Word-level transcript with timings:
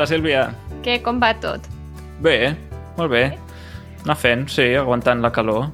Hola, 0.00 0.08
Sílvia. 0.08 0.42
Què, 0.80 0.94
com 1.04 1.18
va 1.20 1.34
tot? 1.36 1.66
Bé, 2.24 2.54
molt 2.96 3.10
bé. 3.12 3.18
Anar 4.00 4.14
fent, 4.16 4.46
sí, 4.48 4.64
aguantant 4.80 5.20
la 5.20 5.28
calor. 5.28 5.66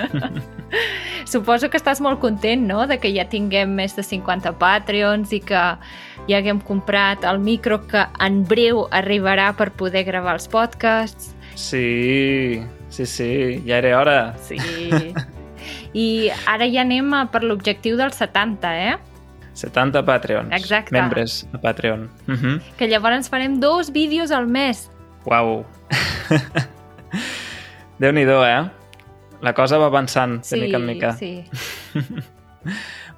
Suposo 1.28 1.68
que 1.68 1.76
estàs 1.76 2.00
molt 2.00 2.22
content, 2.22 2.64
no?, 2.64 2.86
de 2.88 2.96
que 2.96 3.10
ja 3.12 3.26
tinguem 3.28 3.74
més 3.76 3.92
de 3.98 4.06
50 4.06 4.54
Patreons 4.56 5.34
i 5.36 5.42
que 5.44 5.66
ja 6.24 6.40
haguem 6.40 6.62
comprat 6.64 7.28
el 7.28 7.42
micro 7.44 7.82
que 7.90 8.06
en 8.24 8.40
breu 8.48 8.86
arribarà 8.96 9.50
per 9.60 9.74
poder 9.76 10.06
gravar 10.08 10.38
els 10.38 10.48
podcasts. 10.48 11.34
Sí, 11.52 12.62
sí, 12.88 13.04
sí, 13.04 13.30
ja 13.68 13.82
era 13.82 13.92
hora. 13.98 14.18
Sí. 14.40 14.56
I 15.92 16.08
ara 16.48 16.64
ja 16.64 16.80
anem 16.88 17.12
a 17.12 17.26
per 17.28 17.44
l'objectiu 17.44 18.00
dels 18.00 18.16
70, 18.24 18.72
eh? 18.88 18.96
70 19.58 20.04
Patreons. 20.06 20.52
Exacte. 20.54 20.92
Membres 20.94 21.46
a 21.52 21.58
Patreon. 21.58 22.08
Uh 22.26 22.34
-huh. 22.34 22.60
Que 22.78 22.88
llavors 22.88 23.28
farem 23.28 23.60
dos 23.60 23.90
vídeos 23.92 24.30
al 24.30 24.46
mes. 24.46 24.90
Uau. 25.24 25.66
Déu-n'hi-do, 27.98 28.44
eh? 28.46 28.70
La 29.42 29.52
cosa 29.54 29.78
va 29.78 29.86
avançant 29.86 30.44
Sí, 30.44 30.58
de 30.58 30.66
mica 30.66 30.76
en 30.76 30.86
mica. 30.86 31.12
sí. 31.12 31.44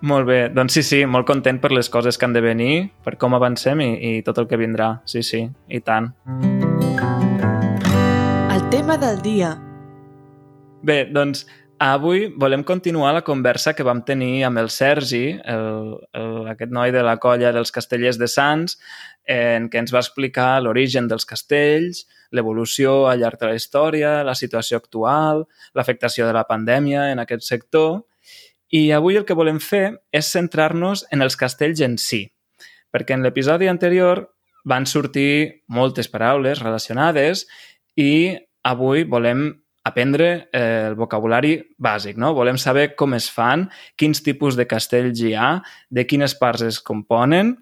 Molt 0.00 0.26
bé, 0.26 0.48
doncs 0.48 0.72
sí, 0.72 0.82
sí, 0.82 1.04
molt 1.04 1.26
content 1.26 1.58
per 1.60 1.72
les 1.72 1.90
coses 1.92 2.16
que 2.16 2.24
han 2.24 2.32
de 2.32 2.41
venir, 2.41 2.91
per 3.04 3.18
com 3.20 3.34
avancem 3.36 3.80
i, 3.84 3.88
i 4.00 4.22
tot 4.22 4.38
el 4.38 4.46
que 4.48 4.56
vindrà. 4.56 5.02
Sí, 5.04 5.20
sí, 5.22 5.50
i 5.68 5.80
tant. 5.80 6.14
El 8.50 8.62
tema 8.70 8.96
del 8.96 9.20
dia. 9.20 9.58
Bé, 10.82 11.04
doncs 11.04 11.47
avui 11.81 12.27
volem 12.36 12.62
continuar 12.62 13.14
la 13.14 13.23
conversa 13.25 13.73
que 13.73 13.84
vam 13.86 14.03
tenir 14.05 14.45
amb 14.45 14.61
el 14.61 14.69
Sergi, 14.69 15.31
el, 15.48 15.95
el, 16.12 16.48
aquest 16.53 16.75
noi 16.77 16.92
de 16.92 17.00
la 17.00 17.17
colla 17.17 17.55
dels 17.56 17.72
castellers 17.72 18.19
de 18.20 18.28
Sants, 18.28 18.77
en 19.25 19.70
què 19.72 19.81
ens 19.81 19.95
va 19.95 20.03
explicar 20.05 20.61
l'origen 20.61 21.09
dels 21.09 21.25
castells, 21.25 22.05
l'evolució 22.37 23.06
al 23.09 23.22
llarg 23.22 23.41
de 23.41 23.48
la 23.48 23.56
història, 23.56 24.11
la 24.28 24.37
situació 24.37 24.77
actual, 24.77 25.47
l'afectació 25.72 26.28
de 26.28 26.37
la 26.37 26.45
pandèmia 26.45 27.09
en 27.14 27.25
aquest 27.25 27.48
sector. 27.48 28.03
I 28.69 28.92
avui 28.92 29.17
el 29.17 29.25
que 29.25 29.39
volem 29.39 29.56
fer 29.59 30.03
és 30.12 30.28
centrar-nos 30.28 31.06
en 31.11 31.25
els 31.25 31.39
castells 31.41 31.81
en 31.81 31.97
si, 31.97 32.27
perquè 32.92 33.17
en 33.17 33.25
l'episodi 33.25 33.72
anterior 33.72 34.27
van 34.69 34.84
sortir 34.84 35.65
moltes 35.67 36.12
paraules 36.12 36.61
relacionades 36.61 37.47
i 37.97 38.37
avui 38.69 39.09
volem 39.09 39.59
aprendre 39.84 40.48
eh, 40.53 40.91
el 40.91 40.95
vocabulari 40.98 41.55
bàsic, 41.78 42.19
no? 42.20 42.34
Volem 42.36 42.59
saber 42.61 42.95
com 42.98 43.14
es 43.17 43.31
fan, 43.33 43.69
quins 43.97 44.22
tipus 44.25 44.59
de 44.59 44.67
castells 44.69 45.22
hi 45.25 45.34
ha, 45.34 45.59
de 45.89 46.06
quines 46.06 46.37
parts 46.37 46.67
es 46.67 46.81
componen 46.84 47.56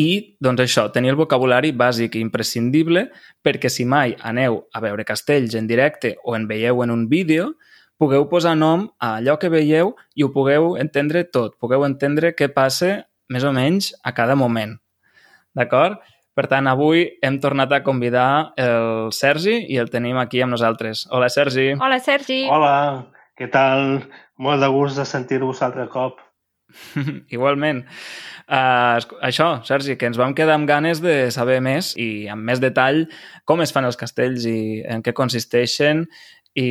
i, 0.00 0.36
doncs 0.40 0.64
això, 0.64 0.86
tenir 0.92 1.12
el 1.12 1.18
vocabulari 1.18 1.74
bàsic 1.76 2.16
i 2.16 2.22
imprescindible 2.24 3.08
perquè 3.44 3.68
si 3.68 3.84
mai 3.84 4.14
aneu 4.22 4.62
a 4.72 4.80
veure 4.84 5.04
castells 5.04 5.56
en 5.58 5.68
directe 5.68 6.14
o 6.24 6.36
en 6.38 6.46
veieu 6.48 6.82
en 6.84 6.94
un 6.94 7.08
vídeo, 7.10 7.52
pugueu 7.98 8.28
posar 8.30 8.54
nom 8.56 8.88
a 8.98 9.16
allò 9.18 9.36
que 9.38 9.50
veieu 9.52 9.94
i 10.14 10.24
ho 10.24 10.30
pugueu 10.32 10.74
entendre 10.80 11.24
tot, 11.24 11.58
pugueu 11.60 11.84
entendre 11.86 12.32
què 12.34 12.48
passa 12.54 13.04
més 13.28 13.44
o 13.44 13.52
menys 13.52 13.92
a 14.02 14.14
cada 14.16 14.36
moment. 14.36 14.76
D'acord? 15.54 16.00
Per 16.34 16.48
tant, 16.50 16.66
avui 16.66 17.04
hem 17.22 17.38
tornat 17.38 17.70
a 17.72 17.82
convidar 17.86 18.54
el 18.58 19.12
Sergi 19.14 19.60
i 19.70 19.78
el 19.78 19.90
tenim 19.92 20.18
aquí 20.18 20.42
amb 20.42 20.56
nosaltres. 20.56 21.04
Hola, 21.14 21.28
Sergi. 21.30 21.68
Hola, 21.78 22.00
Sergi. 22.02 22.40
Hola, 22.50 22.74
què 23.38 23.46
tal? 23.54 24.00
Molt 24.42 24.64
de 24.64 24.70
gust 24.74 24.98
de 24.98 25.06
sentir-vos 25.06 25.62
altre 25.62 25.86
cop. 25.92 26.18
Igualment. 27.36 27.84
Uh, 28.50 28.98
això, 29.22 29.48
Sergi, 29.62 29.94
que 29.94 30.10
ens 30.10 30.18
vam 30.18 30.34
quedar 30.34 30.58
amb 30.58 30.66
ganes 30.66 30.98
de 31.04 31.30
saber 31.30 31.60
més 31.62 31.92
i 32.02 32.26
amb 32.32 32.42
més 32.50 32.58
detall 32.60 33.04
com 33.46 33.62
es 33.62 33.70
fan 33.72 33.86
els 33.86 34.00
castells 34.00 34.44
i 34.50 34.82
en 34.90 35.06
què 35.06 35.14
consisteixen 35.14 36.04
i 36.58 36.68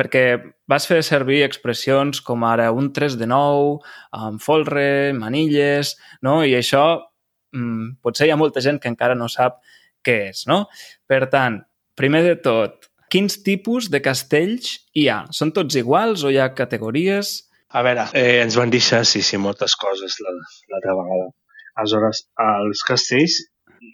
perquè 0.00 0.24
vas 0.70 0.86
fer 0.88 1.02
servir 1.04 1.42
expressions 1.44 2.20
com 2.24 2.44
ara 2.48 2.70
un 2.72 2.92
3 2.96 3.16
de 3.20 3.26
9, 3.28 3.80
amb 4.16 4.40
folre, 4.40 5.12
manilles, 5.16 5.96
no? 6.24 6.40
I 6.44 6.56
això 6.60 7.09
mm, 7.52 8.00
potser 8.02 8.26
hi 8.28 8.30
ha 8.34 8.36
molta 8.40 8.60
gent 8.64 8.80
que 8.80 8.88
encara 8.88 9.14
no 9.14 9.28
sap 9.28 9.60
què 10.04 10.30
és, 10.30 10.46
no? 10.46 10.66
Per 11.06 11.26
tant, 11.32 11.60
primer 11.98 12.22
de 12.24 12.36
tot, 12.40 12.88
quins 13.10 13.40
tipus 13.42 13.90
de 13.90 14.00
castells 14.00 14.78
hi 14.96 15.08
ha? 15.10 15.24
Són 15.34 15.52
tots 15.52 15.76
iguals 15.76 16.24
o 16.24 16.30
hi 16.30 16.38
ha 16.38 16.54
categories? 16.54 17.48
A 17.70 17.82
veure, 17.86 18.08
eh, 18.14 18.40
ens 18.42 18.56
van 18.58 18.70
deixar, 18.70 19.04
sí, 19.06 19.22
sí, 19.22 19.36
moltes 19.38 19.76
coses 19.78 20.16
la- 20.24 20.32
l'altra 20.72 20.94
vegada. 20.98 21.28
Aleshores, 21.76 22.24
els 22.38 22.82
castells 22.82 23.36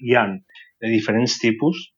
hi 0.00 0.15
han 0.16 0.39
de 0.81 0.89
diferents 0.89 1.39
tipus 1.39 1.93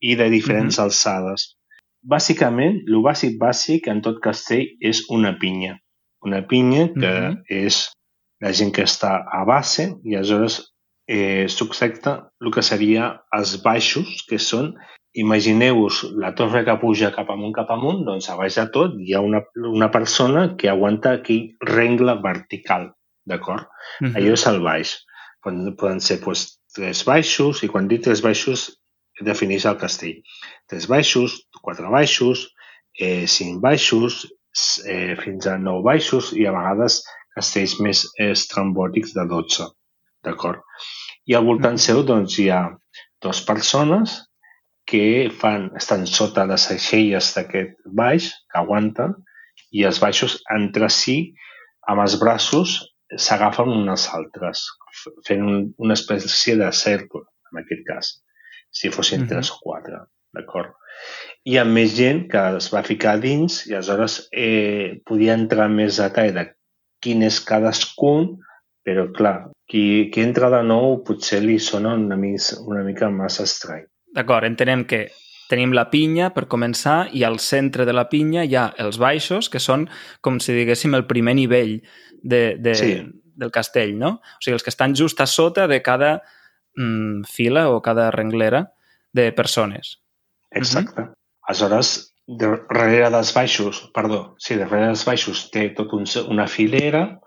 i 0.00 0.16
de 0.16 0.28
diferents 0.30 0.78
Mhm. 0.78 0.84
alçades. 0.86 1.54
Bàsicament, 2.02 2.80
el 2.88 3.02
bàsic 3.04 3.36
bàsic 3.38 3.86
en 3.92 4.00
tot 4.00 4.20
castell 4.24 4.66
és 4.80 5.04
una 5.10 5.36
pinya. 5.38 5.76
Una 6.24 6.46
pinya 6.46 6.88
que 6.94 7.12
Mhm. 7.20 7.42
és 7.48 7.90
la 8.40 8.52
gent 8.52 8.72
que 8.72 8.82
està 8.82 9.24
a 9.30 9.44
base 9.44 9.94
i 10.04 10.14
aleshores 10.16 10.72
eh, 11.10 11.48
subsecta 11.50 12.14
el 12.40 12.54
que 12.54 12.62
seria 12.62 13.10
els 13.36 13.58
baixos, 13.64 14.22
que 14.30 14.38
són 14.38 14.74
Imagineu-vos 15.18 16.04
la 16.22 16.30
torre 16.38 16.60
que 16.62 16.76
puja 16.78 17.08
cap 17.10 17.30
amunt, 17.34 17.50
cap 17.56 17.70
amunt, 17.74 18.04
doncs 18.06 18.28
a 18.30 18.36
baix 18.38 18.54
de 18.60 18.64
tot 18.70 18.92
hi 19.02 19.16
ha 19.16 19.22
una, 19.26 19.40
una 19.66 19.88
persona 19.90 20.44
que 20.60 20.68
aguanta 20.70 21.16
aquell 21.16 21.48
rengle 21.66 22.14
vertical, 22.22 22.92
d'acord? 23.26 23.66
Mhm. 24.00 24.14
Allò 24.20 24.36
és 24.36 24.46
el 24.46 24.60
baix. 24.62 24.92
Poden, 25.42 25.74
poden 25.80 25.98
ser 26.04 26.20
doncs, 26.22 26.44
tres 26.76 27.02
baixos, 27.08 27.64
i 27.64 27.70
quan 27.72 27.88
dic 27.90 28.04
tres 28.06 28.22
baixos 28.22 28.68
defineix 29.26 29.66
el 29.66 29.80
castell. 29.82 30.22
Tres 30.70 30.86
baixos, 30.86 31.40
quatre 31.58 31.90
baixos, 31.90 32.46
eh, 32.94 33.26
cinc 33.26 33.58
baixos, 33.60 34.28
eh, 34.86 35.16
fins 35.18 35.46
a 35.46 35.58
nou 35.58 35.82
baixos 35.82 36.30
i 36.38 36.46
a 36.46 36.54
vegades 36.54 37.02
castells 37.34 37.80
més 37.80 38.06
estrambòtics 38.30 39.12
de 39.18 39.26
12, 39.26 39.66
d'acord? 40.24 40.60
I 41.26 41.34
al 41.34 41.44
voltant 41.44 41.76
Mhm. 41.78 41.84
seu 41.84 42.02
doncs, 42.02 42.38
hi 42.38 42.48
ha 42.50 42.68
dues 43.22 43.40
persones 43.46 44.26
que 44.86 45.30
fan, 45.30 45.70
estan 45.76 46.06
sota 46.06 46.46
les 46.46 46.70
aixelles 46.70 47.34
d'aquest 47.34 47.76
baix, 47.86 48.30
que 48.50 48.58
aguanten, 48.58 49.14
i 49.72 49.84
els 49.84 50.00
baixos 50.00 50.40
entre 50.50 50.88
si, 50.90 51.34
amb 51.86 52.00
els 52.02 52.18
braços, 52.18 52.80
s'agafen 53.16 53.68
uns 53.68 53.88
als 53.90 54.08
altres, 54.14 54.64
fent 55.26 55.42
un, 55.42 55.74
una 55.78 55.94
espècie 55.94 56.56
de 56.56 56.72
cercle, 56.72 57.22
en 57.52 57.62
aquest 57.62 57.86
cas, 57.86 58.10
si 58.70 58.90
fossin 58.90 59.22
Mhm. 59.22 59.28
tres 59.28 59.50
o 59.50 59.58
quatre, 59.62 60.04
d'acord? 60.34 60.74
Hi 61.44 61.56
ha 61.58 61.64
més 61.64 61.94
gent 61.96 62.28
que 62.30 62.56
es 62.56 62.68
va 62.74 62.82
ficar 62.82 63.18
dins 63.20 63.66
i 63.66 63.74
aleshores 63.74 64.28
eh, 64.32 65.00
podia 65.06 65.34
entrar 65.34 65.66
en 65.66 65.76
més 65.76 65.96
detall 65.96 66.34
de 66.34 66.44
quin 67.00 67.22
és 67.22 67.40
cadascun, 67.40 68.38
però 68.84 69.06
clar, 69.12 69.50
qui, 69.68 70.10
qui 70.12 70.22
entra 70.24 70.50
de 70.52 70.62
nou 70.66 71.00
potser 71.06 71.40
li 71.44 71.58
sona 71.62 71.94
una, 71.94 72.16
mis, 72.16 72.52
una 72.66 72.82
mica 72.86 73.10
massa 73.12 73.44
estrany. 73.48 73.84
D'acord, 74.16 74.48
entenem 74.48 74.84
que 74.88 75.04
tenim 75.50 75.74
la 75.74 75.88
pinya 75.90 76.30
per 76.34 76.46
començar 76.50 77.08
i 77.16 77.24
al 77.26 77.40
centre 77.42 77.86
de 77.86 77.94
la 77.94 78.06
pinya 78.10 78.44
hi 78.46 78.54
ha 78.56 78.68
els 78.82 78.98
baixos, 79.02 79.50
que 79.50 79.62
són 79.62 79.88
com 80.22 80.38
si 80.42 80.54
diguéssim 80.54 80.94
el 80.94 81.06
primer 81.10 81.34
nivell 81.38 81.80
de, 82.22 82.56
de, 82.58 82.74
Sí. 82.74 82.92
del 83.40 83.50
castell, 83.50 83.96
no? 83.98 84.20
O 84.20 84.42
sigui, 84.42 84.54
els 84.58 84.66
que 84.66 84.70
estan 84.70 84.94
just 84.94 85.20
a 85.20 85.26
sota 85.26 85.66
de 85.66 85.80
cada 85.82 86.20
mm, 86.76 87.24
fila 87.30 87.68
o 87.70 87.80
cada 87.82 88.10
renglera 88.10 88.72
de 89.12 89.32
persones. 89.32 89.98
Exacte. 90.50 91.08
Aleshores, 91.46 92.14
de, 92.26 92.46
darrere 92.70 93.10
dels 93.10 93.32
baixos, 93.34 93.82
perdó, 93.94 94.36
sí, 94.38 94.54
darrere 94.58 94.92
dels 94.92 95.04
baixos 95.06 95.48
té 95.50 95.70
tot 95.74 95.92
un, 95.96 96.06
una 96.30 96.46
filera, 96.46 97.20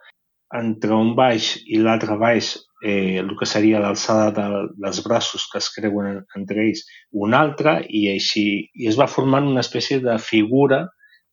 entre 0.59 0.93
un 0.93 1.13
baix 1.17 1.55
i 1.65 1.79
l'altre 1.81 2.17
baix, 2.21 2.53
eh, 2.85 3.17
el 3.21 3.31
que 3.39 3.45
seria 3.49 3.79
l'alçada 3.79 4.31
de, 4.35 4.47
dels 4.83 4.99
braços 5.05 5.47
que 5.51 5.57
es 5.57 5.69
creuen 5.73 6.07
en- 6.11 6.25
entre 6.37 6.61
ells, 6.67 6.83
un 7.25 7.33
altre, 7.33 7.79
i 7.89 8.07
així 8.11 8.45
i 8.75 8.87
es 8.91 8.97
va 8.99 9.07
formant 9.07 9.47
una 9.47 9.61
espècie 9.65 9.99
de 10.03 10.17
figura 10.19 10.83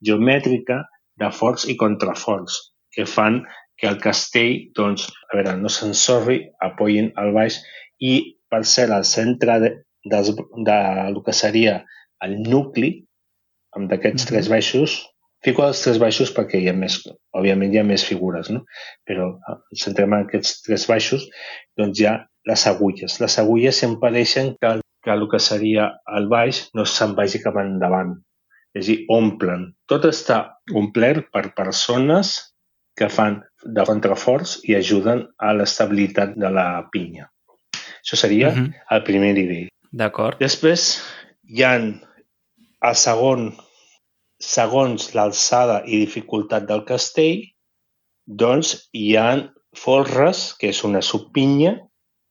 geomètrica 0.00 0.80
de 1.20 1.30
forts 1.36 1.66
i 1.68 1.76
contraforts 1.76 2.56
que 2.94 3.04
fan 3.06 3.42
que 3.76 3.88
el 3.88 3.98
castell, 4.00 4.70
doncs, 4.76 5.06
a 5.32 5.36
veure, 5.36 5.56
no 5.56 5.68
s'ensorri, 5.72 6.40
apoyin 6.60 7.12
al 7.16 7.32
baix 7.32 7.60
i, 8.00 8.36
per 8.50 8.64
ser 8.68 8.90
al 8.92 9.04
centre 9.08 9.58
de, 9.62 9.70
dels, 10.04 10.32
de, 10.36 10.78
lo 11.14 11.22
que 11.24 11.32
seria 11.32 11.78
el 12.24 12.38
nucli, 12.42 12.90
amb 13.76 13.88
d'aquests 13.90 14.24
Mhm. 14.24 14.28
tres 14.28 14.48
baixos, 14.52 14.96
fico 15.44 15.64
els 15.66 15.80
tres 15.82 15.98
baixos 16.02 16.32
perquè 16.36 16.60
hi 16.60 16.68
ha 16.68 16.74
més, 16.76 16.98
òbviament 17.36 17.72
hi 17.74 17.78
ha 17.80 17.84
més 17.84 18.04
figures, 18.04 18.50
no? 18.50 18.64
Però 19.08 19.30
ens 19.72 19.84
centrem 19.86 20.12
en 20.12 20.26
aquests 20.26 20.62
tres 20.66 20.86
baixos, 20.90 21.28
doncs 21.78 22.00
hi 22.00 22.06
ha 22.10 22.16
les 22.48 22.66
agulles. 22.66 23.18
Les 23.20 23.38
agulles 23.38 23.82
impedeixen 23.86 24.54
que, 24.60 24.80
que 25.04 25.10
el 25.14 25.26
que 25.32 25.38
seria 25.40 25.90
el 26.16 26.28
baix 26.28 26.66
no 26.74 26.84
se'n 26.84 27.14
vagi 27.18 27.40
cap 27.42 27.56
endavant. 27.60 28.16
És 28.74 28.84
a 28.84 28.88
dir, 28.92 28.98
omplen. 29.10 29.72
Tot 29.90 30.04
està 30.06 30.42
omplert 30.78 31.26
per 31.34 31.50
persones 31.56 32.36
que 32.96 33.08
fan 33.10 33.40
de 33.64 33.82
contraforts 33.88 34.58
i 34.68 34.76
ajuden 34.76 35.24
a 35.38 35.52
l'estabilitat 35.56 36.36
de 36.38 36.50
la 36.52 36.84
pinya. 36.92 37.26
Això 38.00 38.16
seria 38.16 38.48
uh 38.48 38.54
Mhm. 38.56 38.66
-huh. 38.66 38.96
el 38.96 39.02
primer 39.04 39.34
nivell. 39.34 39.68
D'acord. 39.92 40.38
Després 40.38 41.02
hi 41.48 41.62
ha 41.62 41.74
el 41.76 42.94
segon, 42.94 43.52
segons 44.40 45.12
l'alçada 45.14 45.82
i 45.86 45.98
dificultat 46.00 46.66
del 46.68 46.84
castell, 46.88 47.42
doncs 48.26 48.88
hi 48.96 49.14
ha 49.16 49.52
folres, 49.76 50.54
que 50.58 50.70
és 50.72 50.82
una 50.84 51.02
subpinya, 51.04 51.76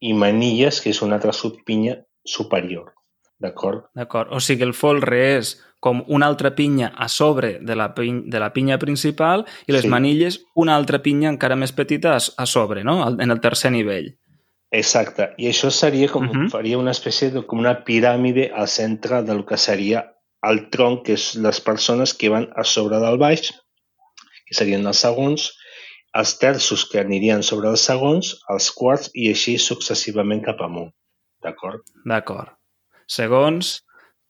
i 0.02 0.14
manilles, 0.14 0.80
que 0.82 0.90
és 0.94 1.02
una 1.04 1.18
altra 1.20 1.34
subpinya 1.36 1.98
superior. 2.26 2.94
D'acord? 3.40 3.86
D'acord. 3.96 4.32
O 4.36 4.40
sigui, 4.44 4.64
el 4.68 4.74
folre 4.76 5.20
és 5.38 5.54
com 5.80 6.02
una 6.12 6.28
altra 6.28 6.52
pinya 6.56 6.90
a 7.00 7.08
sobre 7.08 7.54
de 7.64 7.76
la, 7.76 7.94
piny 7.96 8.26
de 8.28 8.40
la 8.40 8.50
pinya 8.52 8.78
principal 8.80 9.46
i 9.68 9.72
les 9.72 9.84
Sí. 9.84 9.88
manilles 9.88 10.42
una 10.56 10.76
altra 10.76 11.00
pinya 11.02 11.30
encara 11.30 11.56
més 11.56 11.72
petita 11.72 12.18
a, 12.18 12.46
sobre, 12.46 12.84
no? 12.84 13.08
En 13.20 13.32
el 13.32 13.40
tercer 13.40 13.72
nivell. 13.72 14.18
Exacte. 14.72 15.34
I 15.38 15.48
això 15.48 15.72
seria 15.72 16.10
com, 16.10 16.28
uh 16.28 16.34
Mhm. 16.34 16.46
-huh. 16.46 16.50
faria 16.52 16.78
una 16.78 16.92
espècie 16.92 17.32
de 17.32 17.46
com 17.46 17.60
una 17.60 17.84
piràmide 17.86 18.52
al 18.54 18.68
centre 18.68 19.24
del 19.24 19.46
que 19.46 19.58
seria 19.58 20.12
el 20.48 20.70
tronc, 20.74 21.06
que 21.08 21.16
és 21.18 21.34
les 21.42 21.60
persones 21.64 22.14
que 22.16 22.32
van 22.32 22.48
a 22.56 22.64
sobre 22.64 23.00
del 23.04 23.20
baix, 23.22 23.52
que 24.48 24.58
serien 24.58 24.88
els 24.88 25.02
segons, 25.06 25.50
els 26.20 26.38
terços 26.42 26.86
que 26.90 27.02
anirien 27.02 27.44
sobre 27.46 27.70
els 27.70 27.84
segons, 27.86 28.32
els 28.50 28.70
quarts 28.76 29.12
i 29.14 29.30
així 29.34 29.58
successivament 29.62 30.42
cap 30.46 30.62
amunt. 30.66 30.90
D'acord? 31.44 31.86
D'acord. 32.06 32.56
Segons, 33.10 33.80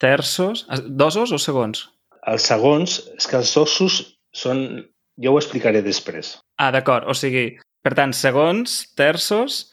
terços... 0.01 0.65
Dosos 0.89 1.33
o 1.35 1.39
segons? 1.41 1.87
Els 2.27 2.45
segons, 2.51 2.99
és 3.17 3.27
que 3.29 3.39
els 3.39 3.55
ossos 3.57 4.01
són... 4.35 4.85
Jo 5.19 5.33
ho 5.35 5.39
explicaré 5.39 5.81
després. 5.83 6.37
Ah, 6.55 6.69
d'acord. 6.71 7.03
O 7.11 7.15
sigui, 7.17 7.57
per 7.83 7.91
tant, 7.97 8.13
segons, 8.15 8.77
terços, 8.95 9.65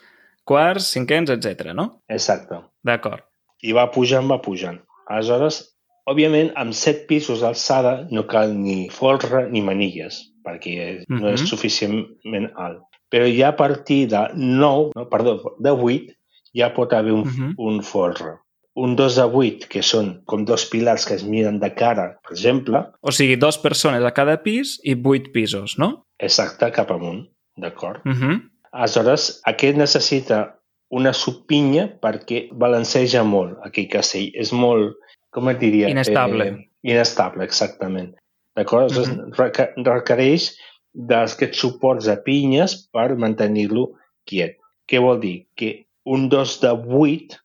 quarts, 0.47 0.89
cinquens, 0.97 1.31
etc. 1.31 1.71
no? 1.75 2.01
Exacte. 2.11 2.59
D'acord. 2.87 3.23
I 3.63 3.75
va 3.77 3.87
pujant, 3.95 4.27
va 4.31 4.41
pujant. 4.43 4.81
Aleshores, 5.07 5.61
òbviament, 6.07 6.53
amb 6.57 6.73
set 6.73 7.07
pisos 7.09 7.41
d'alçada 7.43 8.07
no 8.11 8.27
cal 8.27 8.55
ni 8.55 8.89
folre 8.91 9.49
ni 9.51 9.61
manilles, 9.63 10.21
perquè 10.47 11.05
no 11.09 11.29
és 11.29 11.41
Mhm. 11.43 11.47
suficientment 11.51 12.51
alt. 12.57 12.83
Però 13.11 13.27
ja 13.37 13.49
a 13.49 13.57
partir 13.57 14.09
de 14.09 14.29
9, 14.35 14.93
no, 14.95 15.09
perdó, 15.09 15.57
de 15.59 15.71
8, 15.71 16.13
ja 16.55 16.73
pot 16.75 16.93
haver 16.93 17.13
un, 17.13 17.25
Mhm. 17.25 17.55
un 17.59 17.83
folre. 17.83 18.39
Un 18.75 18.95
2 18.95 19.17
de 19.17 19.23
8, 19.25 19.69
que 19.69 19.81
són 19.83 20.23
com 20.27 20.45
dos 20.45 20.67
pilars 20.67 21.07
que 21.07 21.15
es 21.15 21.25
miren 21.25 21.59
de 21.61 21.73
cara, 21.75 22.19
per 22.23 22.33
exemple, 22.33 22.85
O 23.01 23.11
sigui, 23.11 23.37
dos 23.37 23.57
persones 23.59 24.05
a 24.05 24.11
cada 24.13 24.43
pis 24.43 24.79
i 24.85 24.95
vuit 24.95 25.33
pisos, 25.33 25.79
no? 25.79 26.05
exacte, 26.19 26.71
cap 26.73 26.91
amunt, 26.91 27.29
d'acord? 27.57 28.01
Uh 28.05 28.13
-huh. 28.13 28.51
Aleshores, 28.73 29.41
aquest 29.45 29.77
necessita 29.77 30.59
una 30.91 31.13
subpinya 31.13 31.89
perquè 32.01 32.49
balanceja 32.53 33.23
molt 33.25 33.59
aquell 33.65 33.89
castell. 33.89 34.31
És 34.35 34.53
molt, 34.53 34.95
com 35.37 35.51
et 35.53 35.61
diria? 35.61 35.91
Inestable. 35.93 36.49
Eh, 36.49 36.93
inestable, 36.95 37.45
exactament. 37.45 38.15
D'acord? 38.57 38.93
Uh 38.97 39.05
-huh. 39.05 39.85
requereix 39.85 40.55
d'aquests 40.97 41.59
suports 41.61 42.07
de 42.09 42.17
pinyes 42.25 42.89
per 42.93 43.13
mantenir-lo 43.21 43.91
quiet. 44.25 44.57
Què 44.89 45.01
vol 45.03 45.21
dir? 45.21 45.47
Que 45.55 45.87
un 46.05 46.29
2 46.29 46.61
de 46.63 46.73
8 46.73 47.37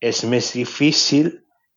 és 0.00 0.24
més 0.24 0.52
difícil 0.52 1.30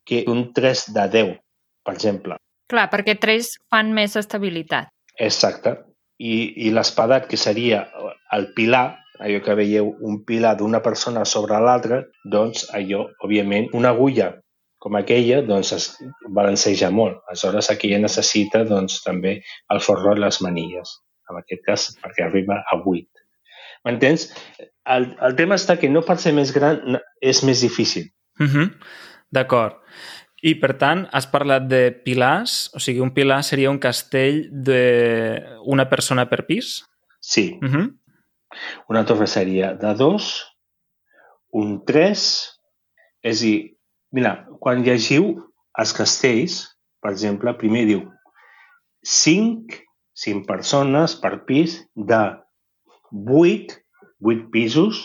que 0.06 0.24
un 0.28 0.54
3 0.54 0.86
de 0.96 1.08
10, 1.08 1.38
per 1.86 1.94
exemple. 1.94 2.38
Clar, 2.72 2.90
perquè 2.90 3.19
tres 3.19 3.57
fan 3.69 3.94
més 3.94 4.16
estabilitat. 4.16 4.88
Exacte. 5.19 5.75
I, 6.18 6.68
i 6.68 6.72
l'espadat, 6.72 7.28
que 7.28 7.38
seria 7.38 7.88
el 8.31 8.54
pilar, 8.54 8.98
allò 9.19 9.42
que 9.44 9.56
veieu, 9.56 9.96
un 10.00 10.24
pilar 10.25 10.56
d'una 10.57 10.80
persona 10.81 11.25
sobre 11.25 11.60
l'altra, 11.60 12.06
doncs 12.24 12.69
allò, 12.74 13.10
òbviament, 13.25 13.69
una 13.74 13.90
agulla 13.90 14.31
com 14.81 14.98
aquella, 14.98 15.44
doncs 15.45 15.72
es 15.75 15.88
balanceja 16.33 16.89
molt. 16.89 17.19
Aleshores, 17.30 17.69
aquella 17.69 18.00
necessita, 18.01 18.63
doncs, 18.66 19.01
també 19.06 19.36
el 19.74 19.81
forró 19.86 20.16
i 20.18 20.22
les 20.24 20.42
manilles. 20.42 20.95
En 21.30 21.38
aquest 21.38 21.62
cas, 21.68 21.83
perquè 22.01 22.25
arriba 22.25 22.57
a 22.66 22.80
8. 22.80 23.22
M'entens? 23.86 24.28
El, 24.89 25.12
el 25.22 25.36
tema 25.38 25.57
està 25.60 25.78
que 25.78 25.89
no 25.89 26.01
per 26.06 26.18
ser 26.22 26.33
més 26.38 26.54
gran 26.56 26.98
és 27.22 27.44
més 27.45 27.62
difícil. 27.62 28.10
Uh 28.42 28.48
-huh. 28.48 28.68
D'acord. 29.31 29.78
I, 30.42 30.56
per 30.57 30.74
tant, 30.81 31.06
has 31.13 31.28
parlat 31.30 31.68
de 31.69 31.92
pilars, 31.92 32.72
o 32.74 32.80
sigui, 32.80 33.00
un 33.00 33.13
pilar 33.13 33.44
seria 33.44 33.69
un 33.69 33.78
castell 33.78 34.50
d'una 34.50 35.86
persona 35.89 36.25
per 36.25 36.45
pis? 36.48 36.81
Sí. 37.19 37.60
Uh 37.62 37.69
-huh. 37.69 37.88
Una 38.89 39.06
torre 39.06 39.28
seria 39.28 39.74
de 39.74 39.94
2, 39.94 40.56
un 41.51 41.86
3, 41.86 42.60
és 43.22 43.42
a 43.42 43.45
dir, 43.45 43.78
mira, 44.16 44.36
quan 44.63 44.84
llegiu 44.86 45.34
els 45.80 45.94
castells, 45.96 46.60
per 47.02 47.13
exemple, 47.16 47.54
primer 47.60 47.86
diu 47.90 48.04
5, 49.08 49.80
5 50.25 50.46
persones 50.48 51.16
per 51.18 51.42
pis 51.48 51.80
de 51.96 52.22
8, 53.12 53.80
8 54.22 54.52
pisos 54.54 55.02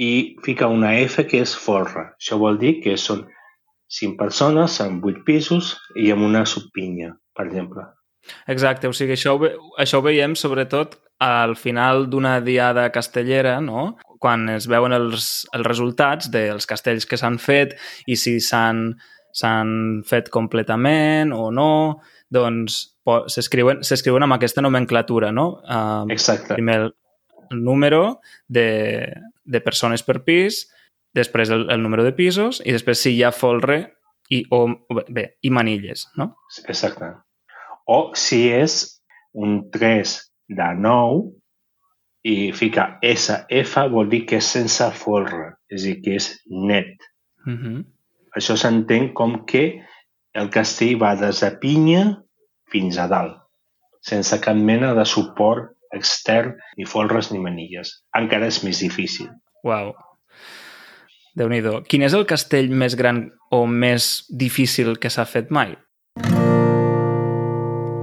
i 0.00 0.36
fica 0.46 0.70
una 0.72 0.94
F 1.02 1.26
que 1.28 1.42
és 1.44 1.52
folre. 1.52 2.08
Això 2.16 2.38
vol 2.40 2.58
dir 2.60 2.78
que 2.84 2.96
són 2.96 3.26
5 4.00 4.16
persones 4.16 4.78
amb 4.80 5.04
8 5.04 5.24
pisos 5.26 5.74
i 5.98 6.12
amb 6.14 6.24
una 6.24 6.46
subpinya, 6.46 7.12
per 7.36 7.50
exemple. 7.50 7.84
Exacte, 8.52 8.88
o 8.88 8.94
sigui, 8.96 9.16
això 9.16 9.34
ho, 9.34 9.40
ve, 9.42 9.54
això 9.80 10.00
ho 10.00 10.04
veiem 10.04 10.36
sobretot 10.36 10.98
al 11.20 11.56
final 11.56 12.06
d'una 12.12 12.38
diada 12.44 12.88
castellera, 12.94 13.58
no? 13.60 13.96
Quan 14.20 14.48
es 14.52 14.68
veuen 14.70 14.92
els, 14.92 15.30
els 15.56 15.66
resultats 15.66 16.30
dels 16.32 16.68
castells 16.68 17.08
que 17.08 17.18
s'han 17.20 17.40
fet 17.40 17.76
i 18.06 18.18
si 18.20 18.38
s'han 18.44 18.90
s'han 19.30 20.02
fet 20.06 20.28
completament 20.34 21.30
o 21.32 21.50
no, 21.54 22.00
doncs 22.34 22.80
s'escriuen 23.30 23.84
s'escriuen 23.86 24.26
amb 24.26 24.36
aquesta 24.36 24.62
nomenclatura, 24.62 25.30
no? 25.34 25.60
Uh, 25.62 26.10
Exacte. 26.10 26.56
Primer 26.58 26.76
el, 26.80 26.90
el 27.50 27.62
número 27.64 28.20
de, 28.48 29.06
de 29.44 29.60
persones 29.62 30.02
per 30.06 30.20
pis, 30.26 30.64
després 31.14 31.50
el, 31.50 31.68
el 31.70 31.82
número 31.82 32.04
de 32.06 32.12
pisos 32.14 32.60
i 32.64 32.74
després 32.74 33.02
si 33.02 33.14
hi 33.16 33.24
ha 33.26 33.32
folre 33.34 33.80
i, 34.30 34.44
o, 34.54 34.62
bé, 35.10 35.26
i 35.42 35.50
manilles, 35.50 36.06
no? 36.18 36.32
Exacte. 36.66 37.10
O 37.90 38.12
si 38.18 38.44
és 38.54 38.82
un 39.34 39.64
3 39.74 40.16
de 40.58 40.68
9 40.78 41.39
i 42.22 42.52
fica 42.52 42.98
SF 43.02 43.86
vol 43.92 44.10
dir 44.10 44.24
que 44.28 44.40
és 44.40 44.50
sense 44.56 44.90
folre, 45.00 45.54
és 45.72 45.84
a 45.84 45.86
dir, 45.86 46.00
que 46.04 46.16
és 46.20 46.28
net. 46.50 46.96
Uh 47.46 47.52
-huh. 47.52 47.84
Això 48.36 48.56
s'entén 48.56 49.12
com 49.12 49.44
que 49.46 49.82
el 50.34 50.50
castell 50.50 50.98
va 51.00 51.16
des 51.16 51.40
de 51.40 51.50
pinya 51.60 52.22
fins 52.70 52.98
a 52.98 53.08
dalt, 53.08 53.36
sense 54.00 54.40
cap 54.40 54.56
mena 54.56 54.94
de 54.94 55.04
suport 55.04 55.72
extern, 55.92 56.54
ni 56.76 56.84
folres 56.84 57.32
ni 57.32 57.38
manilles. 57.38 57.90
Encara 58.16 58.46
és 58.46 58.62
més 58.62 58.78
difícil. 58.78 59.28
Uau. 59.64 59.94
déu 61.34 61.48
nhi 61.48 61.60
Quin 61.88 62.02
és 62.02 62.14
el 62.14 62.26
castell 62.26 62.70
més 62.70 62.96
gran 62.96 63.30
o 63.50 63.66
més 63.66 64.26
difícil 64.28 64.98
que 64.98 65.10
s'ha 65.10 65.24
fet 65.24 65.50
mai? 65.50 65.76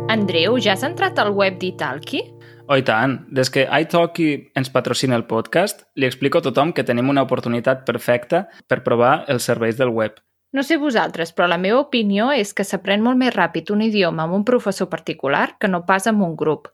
Andreu, 0.10 0.58
ja 0.58 0.74
has 0.74 0.84
entrat 0.84 1.20
al 1.20 1.34
web 1.36 1.58
d'Italki? 1.60 2.37
Oh, 2.68 2.76
i 2.76 2.84
tant. 2.84 3.22
Des 3.32 3.50
que 3.50 3.64
iTalki 3.64 4.30
ens 4.60 4.70
patrocina 4.74 5.16
el 5.16 5.24
podcast, 5.28 5.86
li 5.96 6.08
explico 6.08 6.42
a 6.42 6.46
tothom 6.46 6.74
que 6.76 6.84
tenim 6.84 7.08
una 7.10 7.24
oportunitat 7.24 7.86
perfecta 7.88 8.48
per 8.68 8.84
provar 8.84 9.22
els 9.32 9.48
serveis 9.48 9.80
del 9.80 9.94
web. 9.96 10.20
No 10.52 10.64
sé 10.64 10.78
vosaltres, 10.80 11.34
però 11.36 11.48
la 11.48 11.60
meva 11.60 11.80
opinió 11.80 12.30
és 12.32 12.54
que 12.56 12.66
s'aprèn 12.68 13.04
molt 13.04 13.20
més 13.20 13.34
ràpid 13.36 13.72
un 13.72 13.84
idioma 13.84 14.24
amb 14.24 14.36
un 14.36 14.46
professor 14.48 14.88
particular 14.92 15.58
que 15.60 15.68
no 15.72 15.86
pas 15.88 16.08
amb 16.08 16.24
un 16.24 16.36
grup, 16.40 16.70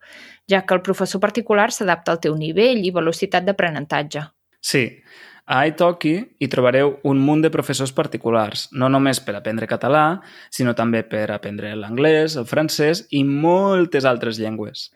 ja 0.49 0.61
que 0.65 0.77
el 0.77 0.81
professor 0.85 1.21
particular 1.21 1.71
s'adapta 1.73 2.13
al 2.13 2.21
teu 2.21 2.37
nivell 2.37 2.81
i 2.85 2.93
velocitat 2.93 3.45
d'aprenentatge. 3.45 4.27
Sí, 4.61 4.85
a 5.45 5.63
iTalki 5.67 6.13
hi 6.39 6.47
trobareu 6.47 6.95
un 7.09 7.19
munt 7.19 7.43
de 7.43 7.51
professors 7.51 7.91
particulars, 7.95 8.69
no 8.71 8.87
només 8.91 9.19
per 9.19 9.35
aprendre 9.35 9.67
català, 9.67 10.21
sinó 10.51 10.73
també 10.77 11.03
per 11.03 11.25
aprendre 11.33 11.73
l'anglès, 11.75 12.37
el 12.39 12.47
francès 12.47 13.05
i 13.11 13.23
moltes 13.27 14.07
altres 14.07 14.39
llengües. 14.39 14.89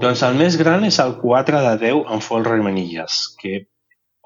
Doncs 0.00 0.22
el 0.26 0.38
més 0.40 0.56
gran 0.56 0.84
és 0.88 0.98
el 1.02 1.14
4 1.20 1.60
de 1.66 1.74
10 1.84 2.06
en 2.16 2.24
folre 2.24 2.56
i 2.56 2.64
manilles, 2.64 3.20
que 3.40 3.66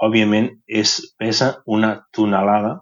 òbviament 0.06 0.52
és, 0.66 1.00
pesa 1.18 1.56
una 1.66 1.96
tonelada, 2.14 2.76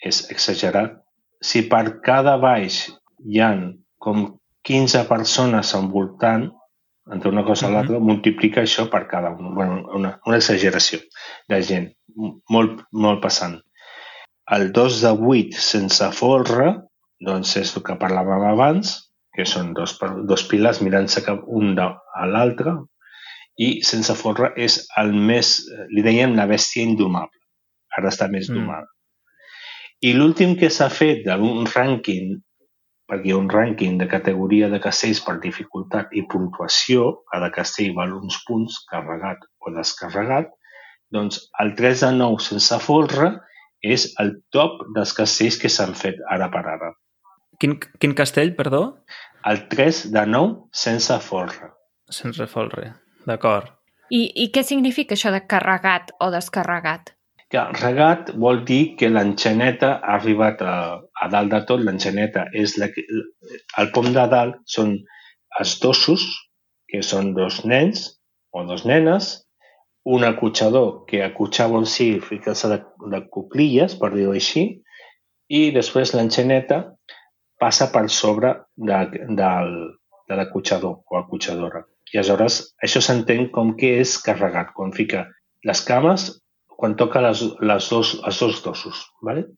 és 0.00 0.24
exagerat. 0.32 0.96
Si 1.44 1.66
per 1.68 2.00
cada 2.04 2.38
baix 2.40 2.86
hi 3.24 3.44
han 3.44 3.68
com 4.08 4.24
15 4.68 5.04
persones 5.08 5.74
envoltant, 5.76 6.48
entre 7.12 7.32
una 7.32 7.44
cosa 7.44 7.68
i 7.68 7.72
l'altra, 7.72 8.00
multiplica 8.04 8.64
això 8.64 8.86
per 8.92 9.06
cada 9.08 9.32
un. 9.36 9.54
Bueno, 9.56 9.80
una, 9.96 10.16
una 10.28 10.40
exageració 10.40 11.00
de 11.48 11.60
gent, 11.64 11.88
molt, 12.52 12.84
molt 12.92 13.22
passant. 13.24 13.58
El 14.56 14.70
2 14.76 15.00
de 15.04 15.12
8 15.32 15.60
sense 15.60 16.08
folre, 16.16 16.70
doncs 17.24 17.56
és 17.60 17.74
el 17.76 17.84
que 17.84 17.96
parlàvem 18.00 18.44
abans, 18.50 18.94
que 19.36 19.44
són 19.46 19.72
dos, 19.76 19.96
dos 20.28 20.44
piles 20.50 20.80
mirant-se 20.84 21.22
cap 21.24 21.44
un 21.60 21.74
a 21.78 22.28
l'altre, 22.32 22.74
i 23.58 23.70
sense 23.86 24.14
folre 24.18 24.52
és 24.56 24.80
el 25.00 25.12
més, 25.12 25.56
li 25.94 26.04
dèiem 26.06 26.36
la 26.38 26.46
bèstia 26.50 26.86
indomable. 26.86 27.40
Ara 27.98 28.12
està 28.12 28.28
més 28.30 28.48
domada. 28.50 28.86
Mm. 28.86 28.94
I 30.08 30.12
l'últim 30.14 30.54
que 30.58 30.70
s'ha 30.70 30.86
fet 30.94 31.24
d'un 31.26 31.66
rànquing 31.66 32.36
perquè 33.08 33.30
hi 33.30 33.32
ha 33.32 33.40
un 33.40 33.48
rànquing 33.52 33.96
de 34.00 34.08
categoria 34.10 34.68
de 34.68 34.80
castells 34.84 35.22
per 35.24 35.38
dificultat 35.40 36.12
i 36.12 36.26
puntuació, 36.28 37.08
cada 37.32 37.50
castell 37.54 37.94
val 37.96 38.12
uns 38.18 38.36
punts, 38.46 38.82
carregat 38.90 39.46
o 39.64 39.72
descarregat, 39.74 40.52
doncs 41.14 41.40
el 41.62 41.74
3 41.78 42.04
de 42.04 42.12
9 42.18 42.44
sense 42.44 42.78
folre 42.84 43.30
és 43.80 44.10
el 44.20 44.34
top 44.52 44.82
dels 44.94 45.14
castells 45.16 45.56
que 45.62 45.72
s'han 45.72 45.94
fet 45.96 46.20
ara 46.28 46.50
per 46.52 46.64
ara. 46.66 46.92
Quin, 47.58 47.78
quin 47.98 48.14
castell, 48.14 48.52
perdó? 48.58 48.82
El 49.48 49.64
3 49.72 50.04
de 50.14 50.24
9 50.28 50.68
sense 50.84 51.16
folre. 51.24 51.72
Sense 52.12 52.46
folre, 52.50 52.92
d'acord. 53.26 53.72
I, 54.08 54.24
I 54.44 54.48
què 54.52 54.64
significa 54.64 55.16
això 55.16 55.32
de 55.32 55.42
carregat 55.48 56.12
o 56.20 56.30
descarregat? 56.32 57.12
Que 57.48 57.62
regat 57.80 58.34
vol 58.36 58.60
dir 58.68 58.96
que 59.00 59.08
l'enxaneta 59.08 59.94
ha 60.02 60.16
arribat 60.18 60.60
a, 60.60 60.74
a 61.00 61.28
dalt 61.32 61.54
de 61.54 61.62
tot. 61.70 61.80
L'enxaneta 61.80 62.44
és 62.52 62.76
la, 62.80 62.90
el 63.80 63.90
pom 63.94 64.10
de 64.12 64.24
dalt 64.34 64.58
són 64.68 64.98
els 65.60 65.78
dosos, 65.80 66.24
que 66.88 67.00
són 67.04 67.32
dos 67.36 67.62
nens 67.64 68.04
o 68.52 68.64
dos 68.68 68.84
nenes, 68.88 69.30
un 70.08 70.24
acotxador, 70.24 71.04
que 71.08 71.22
acotxar 71.24 71.68
vol 71.72 71.84
dir 71.84 72.20
ficar-se 72.24 72.68
de, 72.72 72.78
de 73.12 73.20
cuclilles, 73.32 73.96
per 74.00 74.12
dir-ho 74.14 74.32
així, 74.32 74.64
i 75.48 75.60
després 75.74 76.14
l'enxaneta 76.14 76.78
passa 77.60 77.88
per 77.92 78.06
sobre 78.12 78.54
de, 78.76 78.98
de, 79.40 79.50
de 80.28 80.38
l'acotxador 80.40 81.00
o 81.04 81.18
acotxadora. 81.20 81.84
I 82.12 82.20
aleshores 82.20 82.60
això 82.84 83.02
s'entén 83.04 83.50
com 83.52 83.74
que 83.76 83.98
és 84.00 84.16
carregat, 84.24 84.72
quan 84.76 84.94
fica 84.96 85.26
les 85.68 85.82
cames 85.84 86.30
quan 86.78 86.94
toca 86.94 87.20
les, 87.24 87.42
les 87.58 87.90
dos, 87.90 88.14
els 88.22 88.38
dos 88.38 88.62
dosos. 88.62 89.02
¿vale? 89.20 89.48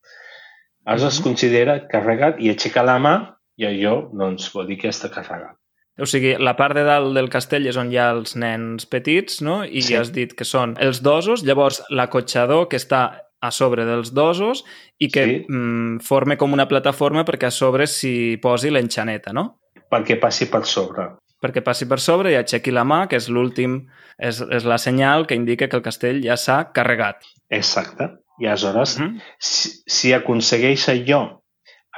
Aleshores 0.87 1.19
es 1.19 1.25
considera 1.25 1.77
carregat 1.91 2.41
i 2.41 2.49
aixeca 2.49 2.85
la 2.87 2.97
mà 2.99 3.15
i 3.61 3.69
allò 3.69 4.07
doncs, 4.17 4.49
vol 4.55 4.71
dir 4.71 4.79
que 4.81 4.89
està 4.89 5.13
carregat. 5.13 5.59
O 6.01 6.07
sigui, 6.09 6.33
la 6.41 6.55
part 6.57 6.79
de 6.79 6.87
dalt 6.87 7.13
del 7.13 7.29
castell 7.29 7.69
és 7.69 7.77
on 7.77 7.91
hi 7.93 7.99
ha 8.01 8.09
els 8.15 8.33
nens 8.41 8.87
petits, 8.89 9.43
no? 9.45 9.61
I 9.67 9.83
sí. 9.85 9.99
has 9.99 10.15
dit 10.17 10.33
que 10.33 10.47
són 10.49 10.73
els 10.81 11.03
dosos, 11.05 11.45
llavors 11.45 11.83
l'acotxador 11.93 12.71
que 12.73 12.81
està 12.81 13.03
a 13.41 13.51
sobre 13.53 13.85
dels 13.85 14.15
dosos 14.17 14.65
i 14.97 15.11
que 15.13 15.27
sí. 15.27 15.37
mm, 15.45 16.01
forme 16.05 16.39
com 16.41 16.57
una 16.57 16.69
plataforma 16.71 17.27
perquè 17.29 17.51
a 17.51 17.55
sobre 17.55 17.89
s'hi 17.89 18.39
posi 18.41 18.73
l'enxaneta, 18.73 19.37
no? 19.37 19.61
Perquè 19.93 20.17
passi 20.23 20.49
per 20.49 20.65
sobre 20.65 21.11
perquè 21.41 21.63
passi 21.65 21.89
per 21.89 21.99
sobre 22.05 22.33
i 22.33 22.39
aixequi 22.39 22.73
la 22.75 22.85
mà, 22.85 23.07
que 23.09 23.19
és 23.21 23.29
l'últim, 23.33 23.81
és, 24.19 24.41
és 24.41 24.67
la 24.69 24.79
senyal 24.79 25.27
que 25.27 25.39
indica 25.39 25.69
que 25.69 25.79
el 25.79 25.85
castell 25.85 26.21
ja 26.25 26.37
s'ha 26.37 26.63
carregat. 26.77 27.25
Exacte. 27.49 28.11
I 28.41 28.49
aleshores, 28.49 28.99
mhm. 28.99 29.17
-huh. 29.17 29.23
si, 29.39 29.71
si 29.87 30.13
aconsegueix 30.13 30.89
allò, 30.89 31.41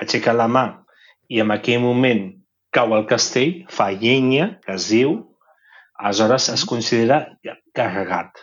aixecar 0.00 0.34
la 0.34 0.48
mà 0.48 0.66
i 1.28 1.40
en 1.40 1.50
aquell 1.50 1.80
moment 1.80 2.32
cau 2.72 2.94
el 2.96 3.06
castell, 3.06 3.64
fa 3.68 3.90
llenya, 3.92 4.58
que 4.64 4.74
es 4.74 4.88
diu, 4.88 5.36
aleshores 5.98 6.48
es 6.48 6.64
mhm. 6.64 6.68
considera 6.68 7.38
carregat. 7.74 8.38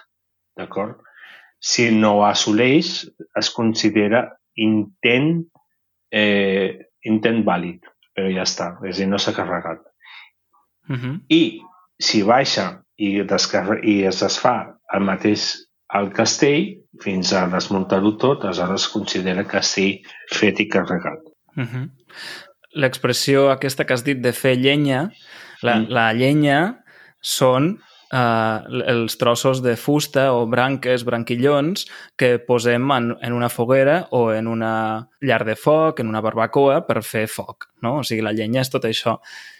D'acord? 0.57 0.99
Si 1.59 1.91
no 1.91 2.17
ho 2.17 2.25
assoleix, 2.25 3.09
es 3.35 3.49
considera 3.49 4.39
intent, 4.55 5.45
eh, 6.11 6.87
intent 7.03 7.43
vàlid, 7.43 7.83
però 8.15 8.31
ja 8.31 8.43
està, 8.43 8.77
és 8.83 8.95
a 8.95 8.99
dir, 8.99 9.07
no 9.07 9.17
s'ha 9.17 9.35
carregat. 9.35 9.88
Uh 10.89 10.95
-huh. 10.95 11.19
I 11.29 11.61
si 11.99 12.23
baixa 12.23 12.81
i, 12.97 13.21
i 13.83 14.03
es 14.03 14.21
desfà 14.23 14.55
el 14.93 15.03
mateix 15.05 15.69
al 15.89 16.11
castell 16.13 16.75
fins 17.01 17.33
a 17.33 17.47
desmuntar-ho 17.47 18.15
tot, 18.21 18.43
aleshores 18.43 18.83
es 18.83 18.93
considera 18.93 19.47
castell 19.47 19.99
fet 20.33 20.59
i 20.59 20.67
carregat. 20.67 21.19
Uh 21.57 21.63
-huh. 21.63 21.89
L'expressió 22.73 23.49
aquesta 23.51 23.85
que 23.85 23.93
has 23.93 24.03
dit 24.03 24.21
de 24.21 24.31
fer 24.31 24.55
llenya, 24.57 25.09
la, 25.61 25.75
mm. 25.75 25.85
la 25.89 26.13
llenya 26.13 26.83
són 27.21 27.79
uh, 28.13 28.57
els 28.85 29.17
trossos 29.17 29.61
de 29.63 29.75
fusta 29.75 30.31
o 30.33 30.45
branques, 30.47 31.03
branquillons, 31.03 31.87
que 32.15 32.37
posem 32.39 32.91
en, 32.91 33.15
en 33.21 33.33
una 33.33 33.49
foguera 33.49 34.07
o 34.11 34.31
en 34.33 34.47
una 34.47 35.09
llar 35.21 35.45
de 35.45 35.55
foc, 35.55 35.99
en 35.99 36.07
una 36.07 36.21
barbacoa, 36.21 36.85
per 36.87 37.03
fer 37.03 37.27
foc. 37.27 37.71
No? 37.81 37.99
O 37.99 38.03
sigui, 38.03 38.21
la 38.21 38.33
llenya 38.33 38.61
és 38.61 38.69
tot 38.69 38.85
això 38.85 39.19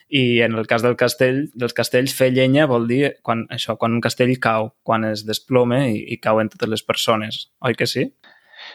i 0.10 0.42
en 0.42 0.58
el 0.58 0.68
cas 0.68 0.84
del 0.86 0.98
castell, 0.98 1.44
dels 1.54 1.76
castells, 1.78 2.16
fer 2.18 2.32
llenya 2.34 2.66
vol 2.70 2.88
dir 2.90 3.16
quan, 3.26 3.46
això, 3.54 3.78
quan 3.78 3.94
un 3.94 4.02
castell 4.02 4.34
cau, 4.42 4.74
quan 4.84 5.06
es 5.06 5.26
desplome 5.28 5.84
i, 5.94 6.02
i 6.14 6.20
cauen 6.22 6.50
totes 6.50 6.70
les 6.70 6.84
persones, 6.86 7.46
oi 7.62 7.78
que 7.78 7.88
sí? 7.90 8.10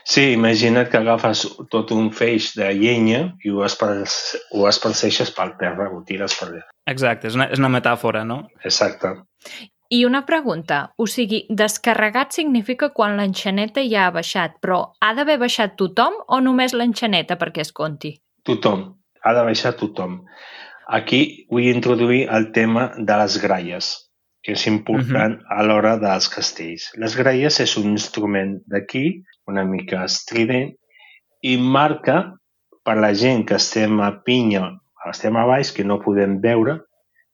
Sí, 0.05 0.33
imagina't 0.33 0.88
que 0.91 1.00
agafes 1.00 1.45
tot 1.73 1.93
un 1.93 2.11
feix 2.12 2.53
de 2.57 2.71
llenya 2.76 3.21
i 3.45 3.53
ho, 3.53 3.62
espars, 3.67 4.17
ho 4.53 4.67
esparceixes 4.69 5.33
pel 5.37 5.55
terra, 5.61 5.91
ho 5.93 6.03
tires 6.09 6.37
per 6.38 6.49
allà. 6.49 6.64
Exacte, 6.91 7.29
és 7.29 7.37
una, 7.38 7.49
és 7.53 7.61
una 7.61 7.73
metàfora, 7.73 8.25
no? 8.29 8.43
Exacte. 8.64 9.14
I 9.95 10.05
una 10.09 10.25
pregunta, 10.26 10.81
o 10.97 11.07
sigui, 11.07 11.45
descarregat 11.49 12.33
significa 12.37 12.91
quan 12.97 13.19
l'enxaneta 13.19 13.85
ja 13.85 14.09
ha 14.09 14.14
baixat, 14.14 14.57
però 14.64 14.81
ha 15.00 15.12
d'haver 15.17 15.38
baixat 15.43 15.76
tothom 15.81 16.17
o 16.26 16.41
només 16.41 16.75
l'enxaneta 16.75 17.37
perquè 17.41 17.64
es 17.64 17.73
conti? 17.73 18.14
Tothom, 18.49 18.87
ha 19.23 19.35
de 19.37 19.45
baixar 19.47 19.75
tothom. 19.81 20.23
Aquí 20.87 21.47
vull 21.49 21.71
introduir 21.71 22.26
el 22.29 22.50
tema 22.53 22.91
de 22.97 23.17
les 23.17 23.38
gralles, 23.41 23.91
que 24.45 24.53
és 24.53 24.67
important 24.67 25.38
uh 25.38 25.41
-huh. 25.41 25.59
a 25.59 25.62
l'hora 25.64 25.97
dels 25.99 26.29
castells. 26.29 26.93
Les 26.97 27.17
gralles 27.17 27.61
és 27.61 27.76
un 27.76 27.91
instrument 27.91 28.61
d'aquí, 28.67 29.25
una 29.47 29.64
mica 29.64 30.05
estrident, 30.05 30.75
i 31.41 31.57
marca 31.57 32.37
per 32.85 32.97
la 32.97 33.14
gent 33.14 33.47
que 33.47 33.55
estem 33.55 34.00
a 34.00 34.11
pinya, 34.25 34.79
estem 35.11 35.37
a 35.37 35.47
baix, 35.47 35.73
que 35.73 35.85
no 35.85 36.00
podem 36.00 36.41
veure, 36.41 36.81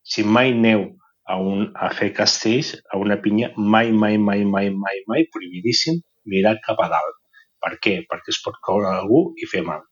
si 0.03 0.23
mai 0.23 0.53
neu 0.53 0.97
a, 1.27 1.37
un, 1.37 1.71
a 1.75 1.89
fer 1.89 2.13
castells, 2.13 2.75
a 2.91 2.97
una 2.97 3.17
pinya, 3.21 3.51
mai, 3.55 3.91
mai, 3.91 4.17
mai, 4.17 4.43
mai, 4.45 4.69
mai, 4.69 4.97
mai, 5.07 5.27
prohibidíssim, 5.31 6.01
mirar 6.25 6.57
cap 6.65 6.79
a 6.79 6.87
dalt. 6.87 7.17
Per 7.61 7.77
què? 7.83 7.95
Perquè 8.09 8.29
es 8.29 8.41
pot 8.43 8.55
caure 8.65 8.87
algú 8.87 9.33
i 9.37 9.45
fer 9.45 9.63
mal. 9.63 9.83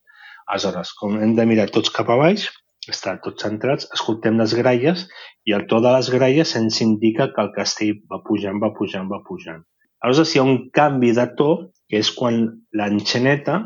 Aleshores, 0.47 0.93
com 0.97 1.19
hem 1.21 1.35
de 1.35 1.45
mirar 1.45 1.69
tots 1.69 1.91
cap 1.93 2.09
a 2.09 2.17
baix, 2.17 2.49
estar 2.95 3.17
tots 3.23 3.43
centrats, 3.45 3.87
escoltem 3.95 4.37
les 4.41 4.53
gralles 4.57 5.07
i 5.45 5.55
el 5.57 5.65
to 5.71 5.79
de 5.83 5.91
les 5.95 6.09
gralles 6.13 6.55
ens 6.59 6.79
indica 6.85 7.29
que 7.33 7.43
el 7.45 7.51
castell 7.55 7.99
va 8.11 8.21
pujant, 8.27 8.59
va 8.63 8.71
pujant, 8.77 9.09
va 9.11 9.21
pujant. 9.27 9.63
Aleshores 10.05 10.33
hi 10.33 10.39
ha 10.39 10.47
un 10.47 10.59
canvi 10.75 11.11
de 11.17 11.27
to, 11.39 11.49
que 11.89 11.99
és 11.99 12.11
quan 12.15 12.41
l'enxaneta 12.79 13.59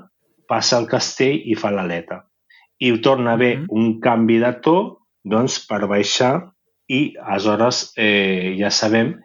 passa 0.49 0.77
al 0.79 0.87
castell 0.89 1.43
i 1.51 1.57
fa 1.59 1.71
l'aleta. 1.73 2.23
I 2.79 2.97
torna 3.05 3.31
a 3.31 3.33
haver 3.33 3.57
mm 3.57 3.65
-hmm. 3.65 3.77
un 3.79 3.99
canvi 3.99 4.39
de 4.39 4.53
to 4.63 4.77
doncs, 5.23 5.59
per 5.67 5.87
baixar 5.87 6.51
i 6.87 7.15
aleshores 7.15 7.93
eh, 7.97 8.55
ja 8.59 8.69
sabem 8.69 9.15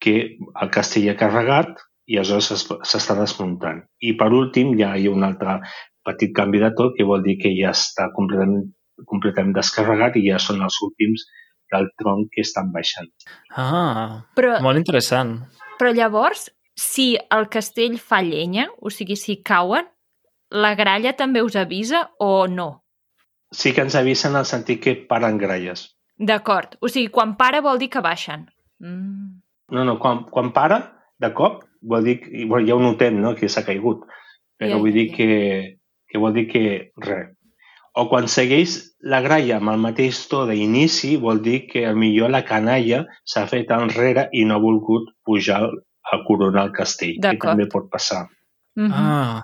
que 0.00 0.36
el 0.62 0.70
castell 0.70 1.08
ha 1.10 1.16
carregat 1.16 1.78
i 2.06 2.18
aleshores 2.18 2.66
s'està 2.90 3.14
desmuntant. 3.18 3.84
I 4.00 4.16
per 4.16 4.32
últim 4.32 4.74
ja 4.78 4.96
hi 4.96 5.06
ha 5.06 5.14
un 5.14 5.22
altre 5.22 5.60
petit 6.04 6.34
canvi 6.36 6.60
de 6.60 6.70
tot 6.76 6.96
que 6.96 7.06
vol 7.08 7.22
dir 7.22 7.38
que 7.40 7.52
ja 7.56 7.70
està 7.70 8.10
completament, 8.16 8.73
completament 9.10 9.54
descarregat 9.56 10.18
i 10.20 10.28
ja 10.28 10.38
són 10.42 10.62
els 10.64 10.76
últims 10.86 11.26
del 11.72 11.88
tronc 11.98 12.30
que 12.34 12.44
estan 12.44 12.70
baixant. 12.74 13.10
Ah, 13.50 14.22
però, 14.36 14.58
molt 14.62 14.78
interessant. 14.78 15.38
Però 15.80 15.90
llavors, 15.94 16.48
si 16.78 17.14
el 17.34 17.48
castell 17.50 17.98
fa 17.98 18.20
llenya, 18.22 18.68
o 18.78 18.92
sigui, 18.94 19.16
si 19.18 19.40
cauen, 19.42 19.88
la 20.54 20.74
gralla 20.78 21.14
també 21.18 21.42
us 21.42 21.56
avisa 21.58 22.08
o 22.22 22.46
no? 22.46 22.68
Sí 23.54 23.72
que 23.74 23.82
ens 23.86 23.94
avisen 23.98 24.34
en 24.34 24.42
el 24.42 24.48
sentit 24.50 24.82
que 24.82 24.96
paren 25.08 25.38
gralles. 25.38 25.88
D'acord. 26.18 26.76
O 26.80 26.90
sigui, 26.90 27.10
quan 27.14 27.34
para 27.38 27.62
vol 27.62 27.80
dir 27.82 27.90
que 27.90 28.02
baixen. 28.02 28.46
Mm. 28.82 29.40
No, 29.74 29.84
no, 29.86 29.98
quan, 29.98 30.24
quan 30.30 30.52
para, 30.54 30.78
de 31.18 31.30
cop, 31.34 31.62
vol 31.82 32.04
dir 32.06 32.20
que 32.22 32.44
bueno, 32.46 32.66
ja 32.68 32.76
ho 32.76 32.82
notem, 32.82 33.18
no?, 33.22 33.34
que 33.38 33.48
s'ha 33.48 33.64
caigut. 33.66 34.04
Però 34.58 34.76
ja, 34.76 34.82
vull 34.82 34.94
dir 34.94 35.08
que, 35.14 35.28
que 36.10 36.20
vol 36.22 36.34
dir 36.36 36.46
que 36.50 36.64
res. 37.02 37.32
O 37.94 38.08
quan 38.10 38.26
segueix 38.26 38.76
la 39.06 39.20
gralla 39.22 39.60
amb 39.60 39.70
el 39.70 39.82
mateix 39.82 40.24
to 40.30 40.44
d'inici, 40.48 41.14
vol 41.22 41.40
dir 41.42 41.60
que 41.70 41.84
a 41.86 41.94
millor 41.94 42.32
la 42.34 42.42
canalla 42.46 43.04
s'ha 43.22 43.44
fet 43.50 43.70
enrere 43.70 44.28
i 44.32 44.44
no 44.44 44.56
ha 44.56 44.64
volgut 44.64 45.12
pujar 45.24 45.60
a 45.64 46.22
coronar 46.26 46.66
el 46.68 46.72
castell, 46.74 47.20
que 47.22 47.36
també 47.40 47.68
pot 47.70 47.86
passar. 47.90 48.26
Mm 48.76 48.90
-hmm. 48.90 48.92
Ah, 48.94 49.42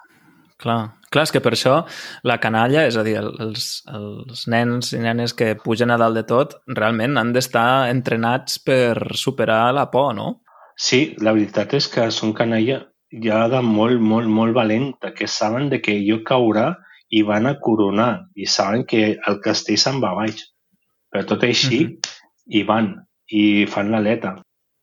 clar. 0.58 1.00
Clar, 1.10 1.24
és 1.26 1.32
que 1.34 1.40
per 1.42 1.50
això 1.56 1.72
la 2.22 2.36
canalla, 2.38 2.84
és 2.86 2.96
a 2.96 3.02
dir, 3.02 3.16
els, 3.18 3.64
els 3.90 4.44
nens 4.46 4.92
i 4.92 5.00
nenes 5.02 5.34
que 5.34 5.56
pugen 5.58 5.90
a 5.90 5.96
dalt 5.98 6.14
de 6.14 6.22
tot, 6.22 6.54
realment 6.68 7.18
han 7.18 7.32
d'estar 7.32 7.90
entrenats 7.90 8.60
per 8.62 9.16
superar 9.18 9.74
la 9.74 9.88
por, 9.90 10.14
no? 10.14 10.28
Sí, 10.76 11.16
la 11.18 11.32
veritat 11.32 11.74
és 11.74 11.88
que 11.88 12.06
són 12.14 12.32
canalla 12.32 12.78
ja 13.24 13.48
de 13.50 13.60
molt, 13.60 13.98
molt, 13.98 14.30
molt 14.30 14.54
valenta, 14.54 15.10
que 15.10 15.26
saben 15.26 15.68
de 15.68 15.80
que 15.82 15.98
jo 16.06 16.20
caurà 16.22 16.76
i 17.10 17.22
van 17.26 17.46
a 17.50 17.56
coronar 17.58 18.26
i 18.38 18.46
saben 18.46 18.86
que 18.86 19.16
el 19.26 19.40
castell 19.44 19.78
se'n 19.82 20.00
va 20.02 20.14
baix. 20.18 20.44
Però 21.10 21.24
tot 21.26 21.42
així, 21.42 21.84
mm 21.84 21.90
-hmm. 21.90 22.18
hi 22.54 22.62
van 22.62 22.94
i 23.26 23.66
fan 23.66 23.90
l'aleta. 23.90 24.36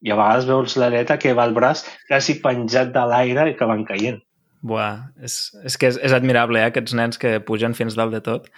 I 0.03 0.11
a 0.11 0.15
vegades 0.15 0.45
veus 0.45 0.75
l'aleta 0.77 1.17
que 1.17 1.33
va 1.33 1.43
al 1.43 1.53
braç 1.53 1.85
quasi 2.07 2.41
penjat 2.41 2.93
de 2.93 3.03
l'aire 3.11 3.49
i 3.49 3.55
que 3.55 3.65
van 3.65 3.85
caient. 3.85 4.19
Buah, 4.61 5.13
és, 5.23 5.55
és 5.63 5.77
que 5.77 5.87
és, 5.87 5.97
és 5.97 6.13
admirable, 6.13 6.59
eh, 6.59 6.65
aquests 6.65 6.93
nens 6.93 7.17
que 7.17 7.39
pugen 7.39 7.73
fins 7.73 7.95
dalt 7.95 8.11
de 8.11 8.21
tot. 8.21 8.49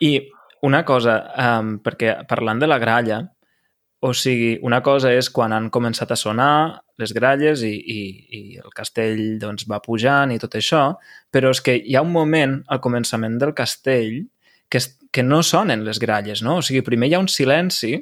I 0.00 0.30
una 0.62 0.84
cosa, 0.84 1.16
um, 1.36 1.78
perquè 1.82 2.26
parlant 2.30 2.60
de 2.62 2.66
la 2.66 2.78
gralla, 2.78 3.22
o 4.02 4.12
sigui, 4.12 4.58
una 4.62 4.80
cosa 4.82 5.12
és 5.14 5.28
quan 5.30 5.52
han 5.52 5.68
començat 5.70 6.10
a 6.10 6.18
sonar 6.18 6.82
les 7.02 7.12
gralles 7.16 7.64
i, 7.66 7.74
i, 7.74 8.00
i 8.38 8.42
el 8.62 8.70
castell 8.76 9.40
doncs, 9.42 9.66
va 9.70 9.82
pujant 9.84 10.32
i 10.32 10.38
tot 10.42 10.54
això, 10.58 10.86
però 11.34 11.50
és 11.52 11.60
que 11.60 11.76
hi 11.76 11.98
ha 11.98 12.04
un 12.06 12.14
moment 12.14 12.60
al 12.70 12.80
començament 12.84 13.36
del 13.42 13.52
castell 13.58 14.22
que, 14.70 14.80
que 15.12 15.26
no 15.26 15.42
sonen 15.44 15.84
les 15.84 16.00
gralles, 16.00 16.40
no? 16.46 16.60
O 16.60 16.64
sigui, 16.64 16.86
primer 16.86 17.10
hi 17.10 17.18
ha 17.18 17.22
un 17.26 17.30
silenci 17.30 17.98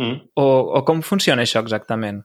Mm. 0.00 0.30
O, 0.34 0.44
o 0.78 0.80
com 0.88 1.02
funciona 1.04 1.44
això 1.44 1.60
exactament? 1.60 2.22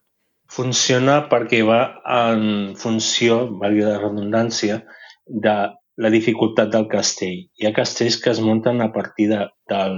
Funciona 0.55 1.17
perquè 1.31 1.59
va 1.67 1.79
en 2.17 2.75
funció, 2.79 3.41
valgui 3.61 3.83
la 3.83 3.97
redundància, 3.99 4.83
de 5.25 5.55
la 6.03 6.11
dificultat 6.13 6.71
del 6.71 6.87
castell. 6.91 7.41
Hi 7.59 7.67
ha 7.67 7.73
castells 7.75 8.19
que 8.21 8.31
es 8.31 8.39
munten 8.45 8.79
a 8.85 8.91
partir 8.95 9.27
de, 9.31 9.41
del, 9.71 9.97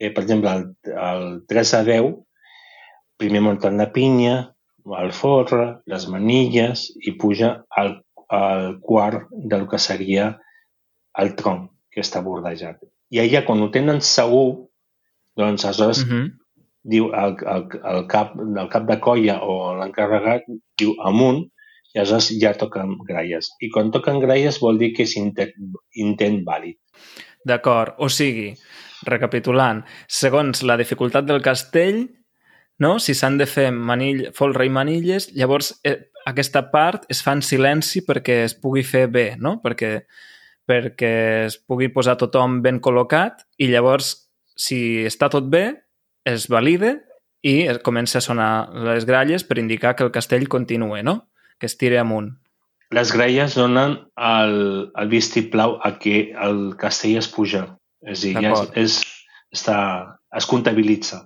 eh, 0.00 0.10
per 0.10 0.24
exemple, 0.26 0.52
el, 0.52 0.66
el 1.08 1.26
3 1.48 1.74
a 1.78 1.82
10, 1.88 2.12
primer 3.16 3.42
munten 3.46 3.80
la 3.80 3.88
pinya, 3.94 4.36
el 5.00 5.12
forre, 5.12 5.80
les 5.86 6.06
manilles 6.08 6.88
i 7.02 7.16
puja 7.18 7.52
al, 7.70 7.96
al 8.30 8.78
quart 8.80 9.26
del 9.32 9.66
que 9.70 9.80
seria 9.82 10.34
el 11.18 11.34
tronc 11.38 11.70
que 11.90 12.04
està 12.04 12.22
bordejat. 12.22 12.82
I 13.10 13.22
allà, 13.22 13.44
quan 13.46 13.62
ho 13.62 13.70
tenen 13.74 14.02
segur, 14.04 14.68
doncs 15.36 15.64
aleshores 15.64 16.02
uh 16.04 16.10
-huh 16.10 16.26
diu 16.86 17.10
el, 17.10 17.36
el, 17.50 17.66
el, 17.82 18.00
cap, 18.10 18.34
el 18.38 18.70
cap 18.70 18.86
de 18.88 18.96
colla 19.02 19.40
o 19.42 19.74
l'encarregat 19.80 20.46
diu 20.78 20.94
amunt 21.08 21.42
i 21.94 22.00
aleshores 22.00 22.30
ja 22.42 22.54
toquen 22.58 22.94
gralles. 23.08 23.50
I 23.60 23.70
quan 23.74 23.90
toquen 23.94 24.20
gralles 24.22 24.60
vol 24.62 24.78
dir 24.78 24.92
que 24.94 25.06
és 25.06 25.16
intent, 25.18 25.54
intent 26.02 26.42
vàlid. 26.46 26.78
D'acord. 27.46 27.96
O 28.02 28.10
sigui, 28.12 28.52
recapitulant, 29.06 29.82
segons 30.06 30.62
la 30.66 30.78
dificultat 30.78 31.26
del 31.26 31.42
castell, 31.42 32.04
no? 32.78 32.98
si 32.98 33.14
s'han 33.14 33.38
de 33.40 33.46
fer 33.48 33.70
manill, 33.72 34.26
folre 34.36 34.66
i 34.66 34.72
manilles, 34.72 35.30
llavors 35.36 35.72
eh, 35.84 35.98
aquesta 36.26 36.66
part 36.72 37.06
es 37.12 37.22
fa 37.24 37.36
en 37.36 37.42
silenci 37.42 38.02
perquè 38.06 38.42
es 38.44 38.56
pugui 38.58 38.84
fer 38.84 39.06
bé, 39.12 39.26
no? 39.38 39.56
perquè, 39.64 39.92
perquè 40.68 41.12
es 41.46 41.58
pugui 41.58 41.88
posar 41.94 42.18
tothom 42.20 42.60
ben 42.64 42.80
col·locat 42.82 43.46
i 43.62 43.70
llavors, 43.72 44.28
si 44.56 45.04
està 45.06 45.30
tot 45.32 45.48
bé, 45.52 45.68
es 46.26 46.48
valida 46.50 46.96
i 47.46 47.68
comença 47.86 48.18
a 48.18 48.24
sonar 48.24 48.50
les 48.88 49.06
gralles 49.06 49.44
per 49.46 49.60
indicar 49.62 49.94
que 49.94 50.04
el 50.04 50.12
castell 50.12 50.48
continua, 50.48 51.02
no? 51.02 51.28
que 51.60 51.70
es 51.70 51.78
tira 51.78 52.02
amunt. 52.02 52.34
Les 52.94 53.10
gralles 53.10 53.56
donen 53.58 53.96
el, 54.14 54.56
el 54.94 55.08
vistiplau 55.10 55.78
a 55.82 55.96
que 55.98 56.32
el 56.38 56.76
castell 56.78 57.16
es 57.18 57.28
puja. 57.30 57.64
És 58.06 58.22
a 58.22 58.26
dir, 58.26 58.34
ja 58.44 58.52
és, 58.52 58.68
és, 58.82 58.98
està, 59.54 59.78
es 60.36 60.46
comptabilitza. 60.46 61.24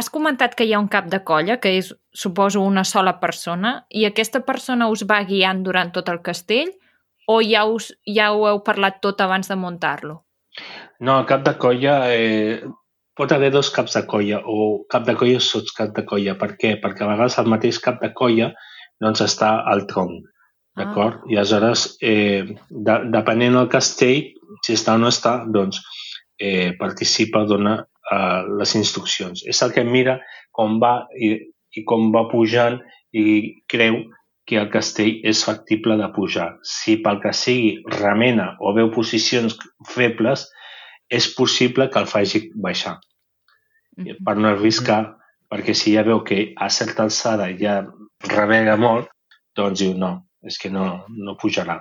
Has 0.00 0.08
comentat 0.08 0.54
que 0.56 0.64
hi 0.64 0.70
ha 0.72 0.80
un 0.80 0.88
cap 0.88 1.10
de 1.12 1.18
colla, 1.28 1.58
que 1.60 1.74
és, 1.76 1.90
suposo, 2.16 2.62
una 2.64 2.86
sola 2.88 3.18
persona, 3.20 3.72
i 3.92 4.06
aquesta 4.08 4.40
persona 4.46 4.86
us 4.88 5.02
va 5.10 5.18
guiant 5.28 5.60
durant 5.66 5.90
tot 5.92 6.08
el 6.08 6.22
castell 6.24 6.70
o 7.28 7.40
ja, 7.44 7.66
us, 7.68 7.90
ja 8.08 8.30
ho 8.32 8.46
heu 8.48 8.62
parlat 8.64 9.02
tot 9.04 9.20
abans 9.20 9.50
de 9.50 9.58
muntar-lo? 9.60 10.22
No, 11.04 11.18
el 11.18 11.26
cap 11.28 11.44
de 11.44 11.52
colla 11.60 11.98
eh, 12.14 12.62
pot 13.16 13.34
haver 13.36 13.52
dos 13.52 13.68
caps 13.74 13.98
de 13.98 14.04
colla 14.08 14.40
o 14.48 14.86
cap 14.88 15.04
de 15.04 15.18
colla 15.20 15.44
sots 15.44 15.76
cap 15.76 15.92
de 15.98 16.06
colla. 16.08 16.38
Per 16.40 16.54
què? 16.56 16.72
Perquè 16.80 17.04
a 17.04 17.10
vegades 17.12 17.36
el 17.44 17.52
mateix 17.52 17.82
cap 17.84 18.00
de 18.00 18.14
colla 18.16 18.48
doncs, 19.04 19.20
està 19.26 19.52
al 19.68 19.84
tronc. 19.90 20.24
D'acord? 20.80 21.20
Ah. 21.20 21.28
I 21.28 21.40
aleshores, 21.42 21.84
eh, 22.00 22.48
de, 22.70 22.98
depenent 23.12 23.60
del 23.60 23.68
castell, 23.76 24.32
si 24.64 24.80
està 24.80 24.96
o 24.96 25.04
no 25.04 25.12
està, 25.12 25.42
doncs 25.44 25.84
eh, 26.40 26.72
participa, 26.80 27.44
dona 27.44 27.82
eh, 28.12 28.40
les 28.60 28.76
instruccions. 28.78 29.44
És 29.46 29.62
el 29.66 29.74
que 29.76 29.84
mira 29.84 30.18
com 30.56 30.78
va 30.82 30.94
i, 31.16 31.34
i 31.76 31.84
com 31.86 32.10
va 32.14 32.26
pujant 32.30 32.80
i 33.12 33.26
creu 33.70 34.02
que 34.46 34.58
el 34.58 34.70
castell 34.70 35.20
és 35.26 35.44
factible 35.46 35.96
de 36.00 36.08
pujar. 36.14 36.48
Si 36.66 36.96
pel 37.04 37.20
que 37.22 37.34
sigui 37.36 37.76
remena 38.00 38.54
o 38.58 38.74
veu 38.74 38.90
posicions 38.94 39.54
febles, 39.86 40.48
és 41.10 41.30
possible 41.34 41.90
que 41.90 42.02
el 42.02 42.10
faci 42.10 42.48
baixar 42.54 42.98
per 44.24 44.36
no 44.36 44.50
arriscar, 44.50 45.16
perquè 45.50 45.74
si 45.74 45.94
ja 45.94 46.04
veu 46.06 46.22
que 46.24 46.52
a 46.56 46.70
certa 46.70 47.04
alçada 47.06 47.50
ja 47.58 47.80
rebega 48.30 48.76
molt, 48.80 49.10
doncs 49.56 49.80
diu 49.82 49.94
no, 49.98 50.12
és 50.46 50.58
que 50.58 50.70
no, 50.70 51.04
no 51.08 51.36
pujarà. 51.40 51.80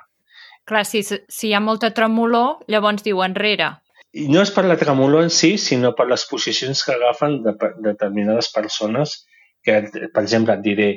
Clar, 0.70 0.86
si, 0.86 1.02
si 1.04 1.50
hi 1.50 1.54
ha 1.54 1.62
molta 1.64 1.92
tremolor, 1.96 2.66
llavors 2.70 3.06
diu 3.06 3.24
enrere. 3.26 3.72
I 4.18 4.26
no 4.34 4.42
és 4.42 4.50
per 4.54 4.64
la 4.66 4.78
tremolor 4.78 5.28
en 5.28 5.30
si, 5.34 5.54
sinó 5.62 5.92
per 5.98 6.08
les 6.10 6.26
posicions 6.30 6.82
que 6.86 6.96
agafen 6.96 7.44
de, 7.46 7.54
de 7.54 7.92
determinades 7.92 8.50
persones 8.54 9.20
que, 9.66 9.84
per 10.14 10.24
exemple, 10.24 10.56
et 10.56 10.64
diré, 10.66 10.90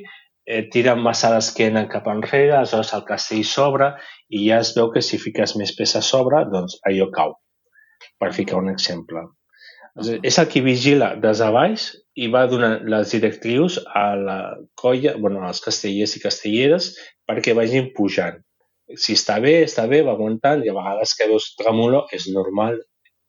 eh, 0.47 0.63
tiren 0.73 1.03
massa 1.05 1.31
l'esquena 1.35 1.85
cap 1.93 2.09
enrere, 2.09 2.55
aleshores 2.57 2.95
el 2.97 3.05
castell 3.09 3.45
s'obre 3.45 3.93
i 4.33 4.47
ja 4.47 4.63
es 4.65 4.73
veu 4.77 4.91
que 4.95 5.03
si 5.05 5.21
fiques 5.21 5.57
més 5.61 5.75
peça 5.77 6.01
a 6.01 6.07
sobre, 6.07 6.41
doncs 6.53 6.79
allò 6.89 7.11
cau, 7.13 7.35
per 8.19 8.33
ficar 8.33 8.63
un 8.63 8.71
exemple. 8.73 9.27
És 10.25 10.39
el 10.41 10.49
que 10.49 10.63
vigila 10.65 11.11
des 11.21 11.43
de 11.45 11.51
baix 11.53 11.91
i 12.17 12.31
va 12.33 12.47
donar 12.49 12.79
les 12.95 13.13
directrius 13.13 13.77
a 13.93 14.07
la 14.17 14.39
colla, 14.83 15.13
bueno, 15.21 15.43
als 15.45 15.61
castellers 15.61 16.17
i 16.17 16.23
castelleres 16.23 16.95
perquè 17.29 17.53
vagin 17.59 17.91
pujant. 17.97 18.41
Si 18.97 19.13
està 19.17 19.37
bé, 19.41 19.59
està 19.67 19.85
bé, 19.89 20.01
va 20.05 20.17
aguantant, 20.17 20.65
i 20.65 20.73
a 20.73 20.77
vegades 20.77 21.13
que 21.17 21.29
veus 21.29 21.51
tremolo 21.61 22.07
és 22.13 22.27
normal, 22.33 22.81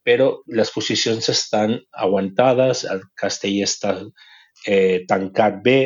però 0.04 0.28
les 0.60 0.70
posicions 0.70 1.28
estan 1.32 1.78
aguantades, 2.06 2.84
el 2.84 3.02
castell 3.20 3.62
està 3.64 3.96
eh, 4.68 5.04
tancat 5.08 5.60
bé, 5.64 5.78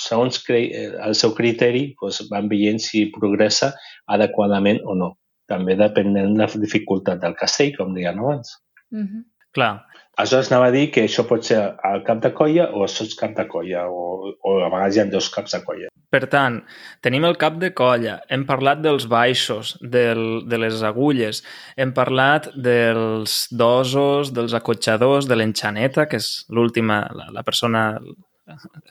segons 0.00 0.40
el 0.48 1.14
seu 1.14 1.34
criteri 1.36 1.88
doncs 2.00 2.24
van 2.30 2.48
veient 2.50 2.80
si 2.82 3.06
progressa 3.14 3.72
adequadament 4.06 4.80
o 4.84 4.96
no. 4.98 5.12
També 5.46 5.76
depenent 5.78 6.34
de 6.34 6.42
la 6.42 6.48
dificultat 6.58 7.20
del 7.22 7.36
castell, 7.38 7.74
com 7.76 7.94
deien 7.94 8.18
abans. 8.18 8.56
Mm 8.90 9.04
-hmm. 9.04 9.22
Clar. 9.56 9.86
Aleshores 10.16 10.48
anava 10.48 10.70
a 10.70 10.72
dir 10.72 10.86
que 10.92 11.02
això 11.04 11.26
pot 11.28 11.44
ser 11.44 11.58
el 11.84 12.02
cap 12.04 12.22
de 12.24 12.30
colla 12.36 12.70
o 12.72 12.86
sots 12.88 13.18
cap 13.20 13.34
de 13.36 13.44
colla, 13.48 13.82
o, 13.92 14.32
o 14.32 14.52
a 14.64 14.70
vegades 14.72 14.96
hi 14.96 15.02
ha 15.02 15.04
dos 15.12 15.28
caps 15.32 15.52
de 15.52 15.60
colla. 15.64 15.90
Per 16.12 16.22
tant, 16.32 16.62
tenim 17.04 17.26
el 17.28 17.36
cap 17.36 17.58
de 17.60 17.68
colla, 17.76 18.14
hem 18.32 18.46
parlat 18.48 18.80
dels 18.80 19.04
baixos, 19.12 19.74
del, 19.82 20.22
de 20.48 20.60
les 20.62 20.80
agulles, 20.88 21.42
hem 21.76 21.92
parlat 21.96 22.48
dels 22.56 23.36
dosos, 23.52 24.32
dels 24.32 24.56
acotxadors, 24.56 25.28
de 25.28 25.36
l'enxaneta, 25.36 26.06
que 26.08 26.20
és 26.22 26.30
l'última, 26.48 27.02
la, 27.12 27.28
la 27.36 27.44
persona, 27.44 27.84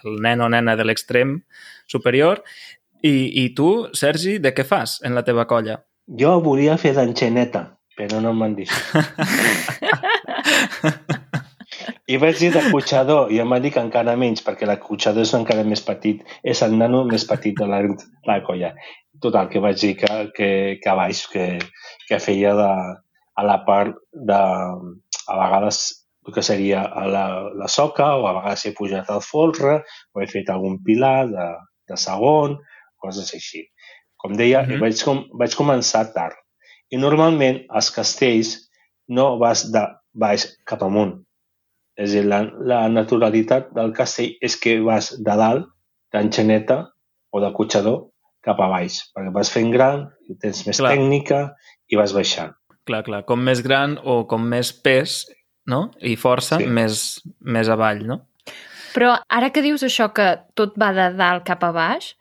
el 0.06 0.22
nen 0.22 0.46
o 0.46 0.52
nena 0.54 0.78
de 0.78 0.86
l'extrem 0.86 1.40
superior. 1.90 2.44
I, 3.02 3.16
I 3.42 3.50
tu, 3.58 3.72
Sergi, 3.98 4.38
de 4.42 4.54
què 4.54 4.66
fas 4.66 5.00
en 5.02 5.18
la 5.18 5.26
teva 5.26 5.50
colla? 5.50 5.80
Jo 6.22 6.38
volia 6.46 6.78
fer 6.78 6.94
d'enxaneta, 6.94 7.66
però 7.98 8.22
no 8.22 8.38
m'han 8.38 8.60
dit. 8.62 8.70
I 12.14 12.18
vaig 12.22 12.38
dir 12.40 12.52
d'acotxador 12.54 13.32
i 13.34 13.40
em 13.42 13.50
va 13.52 13.60
dir 13.62 13.72
que 13.74 13.82
encara 13.82 14.16
menys, 14.20 14.44
perquè 14.46 14.68
l'acotxador 14.70 15.26
és 15.26 15.34
encara 15.38 15.66
més 15.68 15.82
petit, 15.86 16.22
és 16.44 16.62
el 16.66 16.78
nano 16.78 17.04
més 17.10 17.26
petit 17.30 17.58
de 17.58 17.68
la, 17.70 17.82
la 18.30 18.38
colla. 18.46 18.76
Total, 19.22 19.50
que 19.50 19.62
vaig 19.64 19.80
dir 19.82 19.96
que, 19.98 20.12
que, 20.36 20.50
que 20.82 20.92
a 20.92 20.96
baix, 21.00 21.26
que, 21.32 21.48
que 22.08 22.22
feia 22.22 22.54
de, 22.58 22.72
a 23.36 23.46
la 23.46 23.58
part 23.68 23.98
de, 24.14 24.42
a 25.28 25.38
vegades 25.42 25.84
que 26.34 26.42
seria 26.42 26.82
a 26.82 27.06
la, 27.06 27.26
la 27.54 27.68
soca 27.70 28.16
o 28.18 28.26
a 28.26 28.34
vegades 28.40 28.66
he 28.66 28.74
pujat 28.78 29.10
al 29.14 29.22
folre 29.22 29.76
o 30.14 30.22
he 30.22 30.30
fet 30.30 30.50
algun 30.50 30.80
pilar 30.86 31.28
de, 31.30 31.50
de 31.90 31.98
segon, 32.02 32.58
coses 33.02 33.34
així. 33.38 33.66
Com 34.18 34.34
deia, 34.34 34.64
mm 34.64 34.70
-hmm. 34.70 34.82
vaig, 34.82 35.04
com, 35.06 35.26
vaig 35.40 35.54
començar 35.58 36.06
tard. 36.14 36.38
I 36.90 36.98
normalment 36.98 37.66
als 37.70 37.92
castells 37.92 38.56
no 39.08 39.38
vas 39.38 39.70
de 39.72 39.86
baix 40.16 40.48
cap 40.68 40.84
amunt. 40.86 41.18
És 41.96 42.12
a 42.12 42.18
dir, 42.18 42.26
la, 42.28 42.42
la 42.68 42.82
naturalitat 42.92 43.72
del 43.76 43.94
castell 43.96 44.36
és 44.44 44.58
que 44.60 44.80
vas 44.84 45.14
de 45.16 45.38
dalt, 45.40 45.70
d'enxaneta 46.16 46.82
o 47.36 47.42
de 47.44 47.52
cotxador, 47.56 48.06
cap 48.46 48.60
a 48.62 48.68
baix, 48.72 49.00
perquè 49.16 49.32
vas 49.34 49.50
fent 49.52 49.72
gran, 49.74 50.06
tens 50.42 50.64
més 50.68 50.80
clar. 50.80 50.94
tècnica 50.94 51.40
i 51.90 51.98
vas 52.00 52.14
baixant. 52.16 52.54
Clar, 52.86 53.02
clar. 53.08 53.24
Com 53.26 53.42
més 53.42 53.64
gran 53.66 53.98
o 54.04 54.24
com 54.30 54.44
més 54.46 54.70
pes 54.86 55.24
no? 55.68 55.90
i 56.00 56.16
força, 56.20 56.60
sí. 56.62 56.70
més, 56.70 57.06
més 57.42 57.72
avall, 57.72 58.04
no? 58.06 58.22
Però 58.96 59.16
ara 59.34 59.50
que 59.52 59.64
dius 59.66 59.84
això 59.84 60.12
que 60.16 60.28
tot 60.56 60.78
va 60.80 60.92
de 60.96 61.10
dalt 61.18 61.44
cap 61.48 61.66
a 61.68 61.72
baix, 61.76 62.14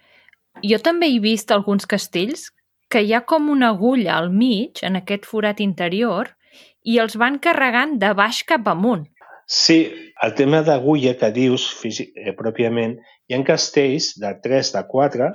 jo 0.64 0.78
també 0.83 1.11
he 1.12 1.20
vist 1.22 1.52
alguns 1.54 1.87
castells 1.87 2.48
que 2.90 3.02
hi 3.04 3.12
ha 3.14 3.24
com 3.26 3.50
una 3.50 3.72
agulla 3.74 4.16
al 4.16 4.30
mig, 4.33 4.83
en 4.87 4.98
aquest 4.98 5.28
forat 5.28 5.61
interior, 5.61 6.33
i 6.85 6.99
els 7.03 7.16
van 7.20 7.40
carregant 7.42 7.97
de 8.01 8.12
baix 8.16 8.42
cap 8.49 8.68
amunt. 8.68 9.07
Sí, 9.47 9.79
el 10.25 10.35
tema 10.38 10.62
d'agulla 10.64 11.14
que 11.20 11.31
dius 11.33 11.66
físic, 11.81 12.12
eh, 12.16 12.33
pròpiament, 12.37 12.97
hi 13.29 13.37
ha 13.37 13.44
castells 13.44 14.14
de 14.20 14.33
3, 14.44 14.73
de 14.77 14.83
4, 14.88 15.31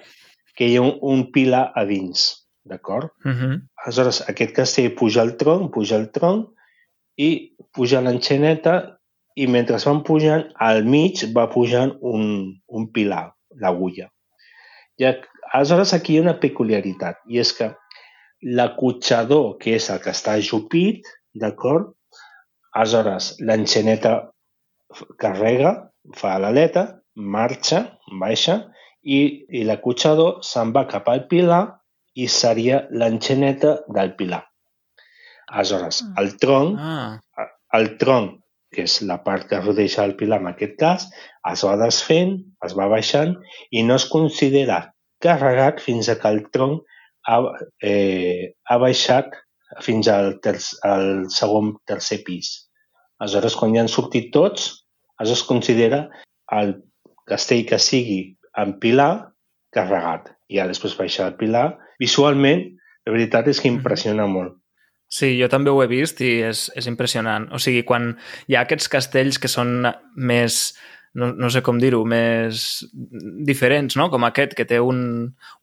que 0.58 0.70
hi 0.70 0.78
ha 0.78 0.86
un, 0.86 0.96
un 1.02 1.26
pilar 1.34 1.70
a 1.76 1.86
dins, 1.90 2.30
d'acord? 2.66 3.12
Uh 3.26 3.32
-huh. 3.32 3.60
Aleshores, 3.86 4.22
aquest 4.30 4.56
castell 4.56 4.96
puja 4.96 5.22
el 5.22 5.36
tronc, 5.38 5.74
puja 5.74 5.98
el 5.98 6.10
tronc, 6.12 6.50
i 7.18 7.56
puja 7.74 8.02
l'enxaneta, 8.02 9.00
i 9.36 9.48
mentre 9.48 9.78
van 9.86 10.02
pujant, 10.04 10.48
al 10.56 10.84
mig 10.86 11.22
va 11.36 11.50
pujant 11.50 11.94
un, 12.02 12.24
un 12.68 12.92
pilar, 12.92 13.34
l'agulla. 13.62 14.10
I 14.98 15.06
aleshores 15.54 15.94
aquí 15.94 16.14
hi 16.14 16.18
ha 16.20 16.22
una 16.22 16.40
peculiaritat, 16.40 17.22
i 17.28 17.40
és 17.40 17.54
que 17.54 17.70
l'acotxador, 18.42 19.58
que 19.60 19.76
és 19.76 19.90
el 19.90 20.00
que 20.04 20.12
està 20.12 20.36
ajupit, 20.40 21.08
d'acord? 21.34 21.94
Aleshores, 22.78 23.36
l'enxaneta 23.42 24.14
carrega, 25.22 25.74
fa 26.16 26.38
l'aleta, 26.42 26.86
marxa, 27.16 27.82
baixa, 28.22 28.60
i, 29.04 29.20
i 29.50 29.64
l'acotxador 29.68 30.44
se'n 30.46 30.74
va 30.76 30.86
cap 30.90 31.08
al 31.10 31.26
pilar 31.32 31.64
i 32.20 32.28
seria 32.28 32.84
l'enxaneta 32.92 33.80
del 33.96 34.14
pilar. 34.20 34.44
Aleshores, 35.50 36.04
ah. 36.06 36.14
el 36.22 36.36
tronc, 36.42 36.78
ah. 36.78 37.50
el 37.80 37.96
tronc, 38.02 38.38
que 38.70 38.86
és 38.86 39.00
la 39.10 39.18
part 39.26 39.48
que 39.50 39.62
rodeja 39.64 40.06
el 40.06 40.16
pilar 40.18 40.40
en 40.44 40.52
aquest 40.52 40.76
cas, 40.82 41.08
es 41.50 41.66
va 41.66 41.76
desfent, 41.82 42.36
es 42.66 42.76
va 42.78 42.90
baixant 42.92 43.34
i 43.74 43.82
no 43.86 43.98
es 43.98 44.06
considera 44.12 44.84
carregat 45.24 45.82
fins 45.82 46.10
a 46.10 46.20
que 46.22 46.30
el 46.30 46.44
tronc 46.54 46.84
ha, 47.28 47.40
eh, 47.82 48.54
ha 48.70 48.78
baixat 48.82 49.34
fins 49.86 50.10
al, 50.12 50.38
ter 50.44 50.58
al 50.88 51.28
segon, 51.34 51.76
tercer 51.88 52.22
pis. 52.26 52.54
Aleshores, 53.20 53.58
quan 53.60 53.76
ja 53.76 53.84
han 53.84 53.92
sortit 53.92 54.32
tots, 54.34 54.70
es 55.20 55.44
considera 55.44 56.06
el 56.56 56.78
castell 57.30 57.66
que 57.68 57.80
sigui 57.80 58.22
en 58.58 58.78
pilar 58.80 59.34
carregat. 59.76 60.32
I 60.50 60.62
ja 60.62 60.68
després 60.70 60.98
baixar 60.98 61.30
el 61.30 61.38
pilar. 61.38 61.68
Visualment, 62.02 62.64
la 63.06 63.14
veritat 63.14 63.50
és 63.52 63.60
que 63.62 63.70
impressiona 63.70 64.26
molt. 64.28 64.56
Sí, 65.10 65.34
jo 65.40 65.50
també 65.50 65.72
ho 65.74 65.82
he 65.82 65.90
vist 65.90 66.22
i 66.22 66.36
és, 66.46 66.68
és 66.78 66.88
impressionant. 66.90 67.48
O 67.54 67.60
sigui, 67.62 67.82
quan 67.86 68.12
hi 68.48 68.56
ha 68.56 68.64
aquests 68.66 68.90
castells 68.94 69.40
que 69.42 69.50
són 69.50 69.90
més, 70.16 70.60
no, 71.14 71.32
no 71.34 71.50
sé 71.50 71.62
com 71.66 71.80
dir-ho, 71.82 72.04
més 72.06 72.84
diferents, 73.48 73.98
no? 74.00 74.10
Com 74.14 74.28
aquest, 74.28 74.56
que 74.58 74.68
té 74.70 74.80
un, 74.84 75.02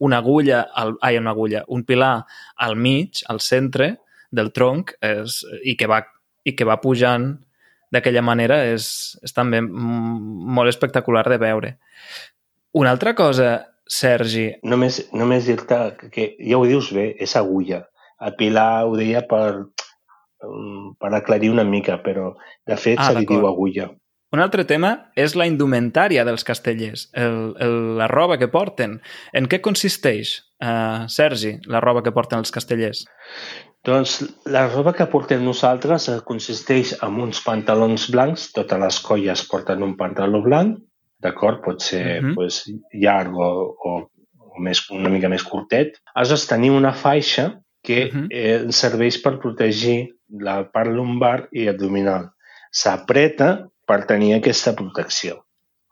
una 0.02 0.20
agulla, 0.22 0.64
al, 0.74 0.96
ai, 1.06 1.18
una 1.20 1.35
agulla, 1.37 1.64
un 1.68 1.85
pilar 1.87 2.14
al 2.66 2.76
mig, 2.76 3.22
al 3.30 3.40
centre 3.44 3.94
del 4.35 4.52
tronc, 4.56 4.96
és, 5.04 5.42
i, 5.62 5.76
que 5.78 5.88
va, 5.90 6.02
i 6.44 6.56
que 6.56 6.66
va 6.66 6.80
pujant 6.82 7.35
d'aquella 7.94 8.24
manera 8.26 8.59
és, 8.66 8.88
és 9.22 9.35
també 9.35 9.62
molt 9.62 10.68
espectacular 10.72 11.24
de 11.30 11.38
veure. 11.40 11.76
Una 12.76 12.92
altra 12.92 13.14
cosa, 13.16 13.56
Sergi... 13.87 14.48
Només, 14.66 14.98
només 15.14 15.46
dir-te 15.46 15.78
que, 16.11 16.32
ja 16.42 16.59
ho 16.59 16.66
dius 16.66 16.90
bé, 16.94 17.12
és 17.22 17.37
agulla. 17.38 17.85
El 18.26 18.35
Pilar 18.35 18.87
ho 18.88 18.96
deia 18.98 19.22
per, 19.30 19.68
per 20.98 21.12
aclarir 21.14 21.52
una 21.52 21.64
mica, 21.64 22.00
però 22.02 22.32
de 22.66 22.78
fet 22.80 22.98
ah, 22.98 23.11
se 23.11 23.20
li 23.20 23.28
diu 23.28 23.46
agulla. 23.46 23.88
Un 24.35 24.43
altre 24.43 24.65
tema 24.67 24.91
és 25.15 25.37
la 25.39 25.47
indumentària 25.47 26.25
dels 26.27 26.43
castellers, 26.45 27.07
el, 27.15 27.55
el, 27.62 27.77
la 28.01 28.09
roba 28.11 28.39
que 28.41 28.49
porten. 28.51 28.99
En 29.33 29.47
què 29.47 29.61
consisteix, 29.62 30.41
uh, 30.65 31.07
Sergi, 31.12 31.55
la 31.71 31.81
roba 31.85 32.03
que 32.03 32.12
porten 32.15 32.43
els 32.43 32.51
castellers? 32.55 33.05
Doncs 33.87 34.19
la 34.51 34.65
roba 34.67 34.97
que 34.99 35.07
portem 35.07 35.45
nosaltres 35.47 36.09
eh, 36.11 36.17
consisteix 36.27 36.97
en 37.07 37.21
uns 37.23 37.39
pantalons 37.45 38.09
blancs, 38.11 38.49
totes 38.57 38.81
les 38.83 38.99
colles 39.05 39.45
porten 39.47 39.85
un 39.87 39.95
pantaló 40.01 40.41
blanc, 40.43 40.81
d'acord? 41.23 41.62
Pot 41.62 41.87
ser 41.87 42.03
uh 42.19 42.25
-huh. 42.25 42.35
pues, 42.35 42.65
llarg 42.93 43.31
o, 43.31 43.77
o, 43.79 43.93
o 44.43 44.59
més, 44.59 44.83
una 44.91 45.09
mica 45.09 45.29
més 45.29 45.47
curtet. 45.47 46.01
Aleshores 46.15 46.49
tenim 46.51 46.75
una 46.75 46.93
faixa 46.93 47.61
que 47.83 47.99
uh 48.07 48.11
-huh. 48.11 48.27
eh, 48.31 48.67
serveix 48.71 49.23
per 49.23 49.39
protegir 49.39 50.11
la 50.41 50.65
part 50.65 50.91
lumbar 50.91 51.49
i 51.53 51.69
abdominal. 51.69 52.31
S'apreta 52.73 53.69
per 53.87 54.05
tenir 54.11 54.35
aquesta 54.35 54.75
protecció 54.79 55.46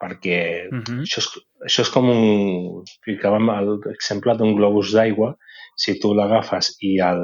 perquè 0.05 0.69
uh 0.69 0.83
-huh. 0.83 1.01
això, 1.07 1.21
és, 1.23 1.29
això 1.69 1.83
és 1.87 1.91
com 1.95 2.11
un... 2.11 2.85
Ficàvem 3.07 3.51
l'exemple 3.87 4.37
d'un 4.37 4.55
globus 4.59 4.93
d'aigua. 4.93 5.35
Si 5.77 5.99
tu 6.01 6.15
l'agafes 6.15 6.77
i 6.81 6.99
el, 7.11 7.23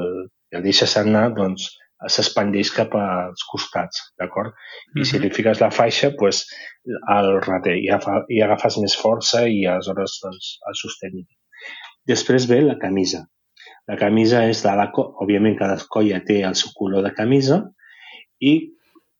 i 0.51 0.57
el 0.57 0.63
deixes 0.63 0.97
anar, 0.97 1.29
doncs 1.35 1.69
s'expandeix 2.09 2.71
cap 2.73 2.95
als 2.97 3.43
costats, 3.51 3.97
d'acord? 4.19 4.53
I 4.53 4.55
uh 4.55 5.01
-huh. 5.01 5.05
si 5.09 5.19
li 5.19 5.29
fiques 5.29 5.59
la 5.59 5.71
faixa, 5.71 6.09
doncs 6.17 6.47
el 7.17 7.27
rate 7.47 7.75
i, 7.77 7.89
agafa, 7.89 8.25
i 8.29 8.41
agafes 8.41 8.77
més 8.77 8.95
força 9.03 9.47
i 9.47 9.65
aleshores 9.65 10.19
doncs, 10.23 10.57
el 10.67 10.75
sostens. 10.75 11.27
Després 12.07 12.47
ve 12.47 12.61
la 12.61 12.77
camisa. 12.79 13.27
La 13.87 13.97
camisa 13.97 14.45
és 14.49 14.63
de 14.63 14.73
la... 14.75 14.91
Òbviament, 15.23 15.57
cada 15.57 15.77
colla 15.89 16.19
té 16.25 16.41
el 16.49 16.55
seu 16.55 16.71
color 16.79 17.03
de 17.03 17.13
camisa 17.13 17.61
i, 18.39 18.73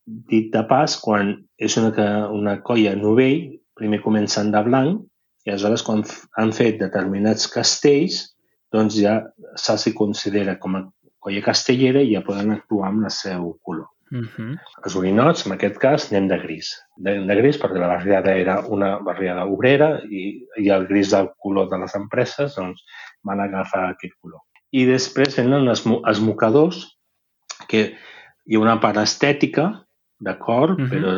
dit 0.06 0.50
de 0.52 0.62
pas, 0.68 0.96
quan 1.00 1.34
és 1.58 1.76
una, 1.78 2.28
una 2.34 2.58
colla 2.66 2.94
novell, 2.98 3.52
primer 3.78 4.02
comencen 4.02 4.50
de 4.52 4.62
blanc 4.66 5.00
i 5.46 5.50
aleshores 5.50 5.82
quan 5.86 6.02
han 6.38 6.52
fet 6.54 6.78
determinats 6.80 7.48
castells, 7.50 8.34
doncs 8.72 8.98
ja 8.98 9.18
se'ls 9.58 9.88
considera 9.96 10.58
com 10.60 10.76
a 10.78 10.84
colla 11.22 11.42
castellera 11.44 12.02
i 12.02 12.14
ja 12.14 12.24
poden 12.26 12.54
actuar 12.54 12.90
amb 12.90 13.06
el 13.06 13.14
seu 13.14 13.52
color. 13.62 13.88
Uh 14.12 14.28
-huh. 14.28 14.58
Els 14.84 14.96
orinots, 14.96 15.46
en 15.46 15.52
aquest 15.52 15.78
cas, 15.78 16.12
anem 16.12 16.28
de 16.28 16.38
gris. 16.38 16.68
De, 16.96 17.12
de 17.26 17.34
gris 17.34 17.58
perquè 17.58 17.78
la 17.78 17.88
barriada 17.88 18.34
era 18.36 18.60
una 18.68 18.98
barriada 18.98 19.46
obrera 19.46 20.02
i, 20.04 20.46
i 20.58 20.68
el 20.68 20.86
gris 20.86 21.10
del 21.10 21.30
color 21.38 21.70
de 21.70 21.78
les 21.78 21.94
empreses 21.94 22.54
doncs, 22.56 22.84
van 23.22 23.40
agafar 23.40 23.88
aquest 23.88 24.14
color. 24.20 24.40
I 24.70 24.84
després 24.84 25.36
venen 25.36 25.68
els, 25.68 25.86
els 25.86 26.20
mocadors, 26.20 26.98
que 27.68 27.96
hi 28.46 28.56
ha 28.56 28.60
una 28.60 28.80
part 28.80 28.96
estètica, 28.96 29.86
d'acord, 30.22 30.78
uh 30.78 30.84
-huh. 30.84 30.90
però 30.90 31.12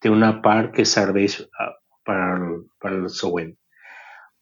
té 0.00 0.10
una 0.12 0.32
part 0.42 0.74
que 0.74 0.84
serveix 0.84 1.38
per 2.06 2.16
al, 2.16 2.64
per 2.80 2.92
al 2.92 3.08
següent. 3.10 3.54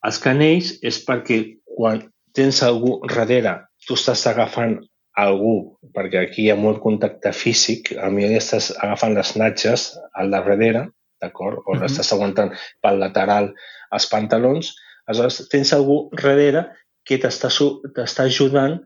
Els 0.05 0.19
canells 0.21 0.75
és 0.83 0.99
perquè 1.07 1.39
quan 1.77 2.03
tens 2.37 2.63
algú 2.63 2.99
darrere, 3.09 3.55
tu 3.87 3.95
estàs 3.95 4.27
agafant 4.27 4.79
algú, 5.17 5.79
perquè 5.95 6.25
aquí 6.25 6.43
hi 6.45 6.51
ha 6.51 6.59
molt 6.59 6.81
contacte 6.83 7.33
físic, 7.33 7.93
a 7.97 8.11
mi 8.11 8.27
estàs 8.27 8.73
agafant 8.83 9.15
les 9.15 9.37
natges 9.37 9.99
al 10.13 10.31
darrere, 10.31 10.89
d'acord? 11.23 11.63
O 11.67 11.75
-hmm. 11.75 11.85
estàs 11.85 12.13
aguantant 12.13 12.51
pel 12.83 12.99
lateral 12.99 13.55
els 13.93 14.07
pantalons, 14.11 14.75
aleshores 15.07 15.49
tens 15.49 15.73
algú 15.73 16.11
darrere 16.13 16.67
que 17.05 17.19
t'està 17.19 18.23
ajudant 18.25 18.81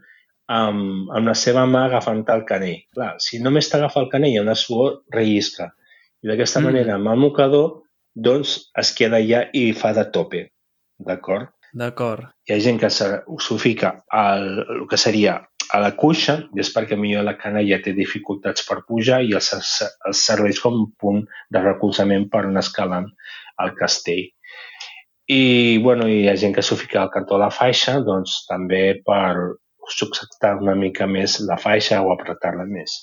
amb, 0.49 1.11
amb 1.15 1.29
la 1.29 1.35
seva 1.37 1.67
mà 1.69 1.85
agafant 1.89 2.25
el 2.35 2.45
canell. 2.49 2.81
Clar, 2.97 3.13
si 3.23 3.43
només 3.45 3.69
t'agafa 3.71 4.01
el 4.05 4.09
canell 4.13 4.37
i 4.37 4.41
una 4.41 4.57
suor, 4.57 5.03
rellisca. 5.15 5.71
I 6.25 6.33
d'aquesta 6.33 6.61
mm. 6.61 6.71
manera, 6.71 6.97
amb 6.97 7.13
el 7.13 7.21
mocador, 7.27 7.69
doncs 8.29 8.57
es 8.83 8.95
queda 8.97 9.21
allà 9.21 9.45
i 9.55 9.71
fa 9.77 9.93
de 9.97 10.09
tope. 10.15 10.49
D'acord? 10.99 11.53
D'acord. 11.79 12.33
Hi 12.49 12.55
ha 12.55 12.63
gent 12.65 12.81
que 12.81 12.91
s'ho 12.91 13.59
fica 13.61 13.93
al, 14.09 14.49
el 14.65 14.87
que 14.91 14.99
seria 14.99 15.37
a 15.77 15.81
la 15.85 15.93
cuixa 16.01 16.39
i 16.57 16.63
és 16.65 16.71
perquè 16.73 16.97
millor 16.97 17.27
la 17.27 17.37
cana 17.37 17.61
ja 17.67 17.77
té 17.85 17.93
dificultats 17.93 18.65
per 18.65 18.81
pujar 18.89 19.21
i 19.23 19.35
els, 19.37 19.53
els 20.09 20.25
serveix 20.31 20.63
com 20.65 20.79
un 20.81 20.89
punt 20.97 21.21
de 21.53 21.63
recolzament 21.63 22.25
per 22.33 22.47
anar 22.47 22.65
escalant 22.65 23.11
al 23.61 23.75
castell. 23.77 24.25
I, 25.29 25.77
bueno, 25.85 26.09
hi 26.09 26.25
ha 26.31 26.37
gent 26.41 26.55
que 26.57 26.65
s'ho 26.65 26.79
fica 26.81 27.03
al 27.03 27.13
cantó 27.13 27.37
de 27.37 27.45
la 27.45 27.53
faixa, 27.53 27.99
doncs 28.01 28.47
també 28.49 29.03
per 29.05 29.61
subsectar 29.94 30.57
una 30.62 30.74
mica 30.79 31.07
més 31.11 31.38
la 31.48 31.59
faixa 31.61 32.01
o 32.03 32.12
apretar-la 32.14 32.66
més. 32.70 32.94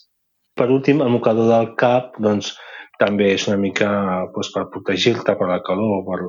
Per 0.56 0.70
últim, 0.72 1.02
el 1.04 1.12
mocador 1.12 1.50
del 1.52 1.74
cap, 1.80 2.16
doncs, 2.24 2.54
també 3.00 3.34
és 3.36 3.48
una 3.50 3.58
mica 3.60 3.90
doncs, 4.36 4.52
per 4.56 4.68
protegir-te 4.74 5.36
per 5.40 5.50
la 5.50 5.62
calor, 5.68 6.04
per, 6.08 6.20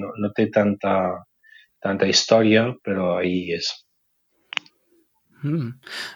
no, 0.00 0.14
no 0.22 0.30
té 0.36 0.48
tanta, 0.54 0.94
tanta 1.84 2.08
història, 2.10 2.68
però 2.84 3.14
ahí 3.18 3.52
és. 3.58 3.70
Mm. 5.42 5.68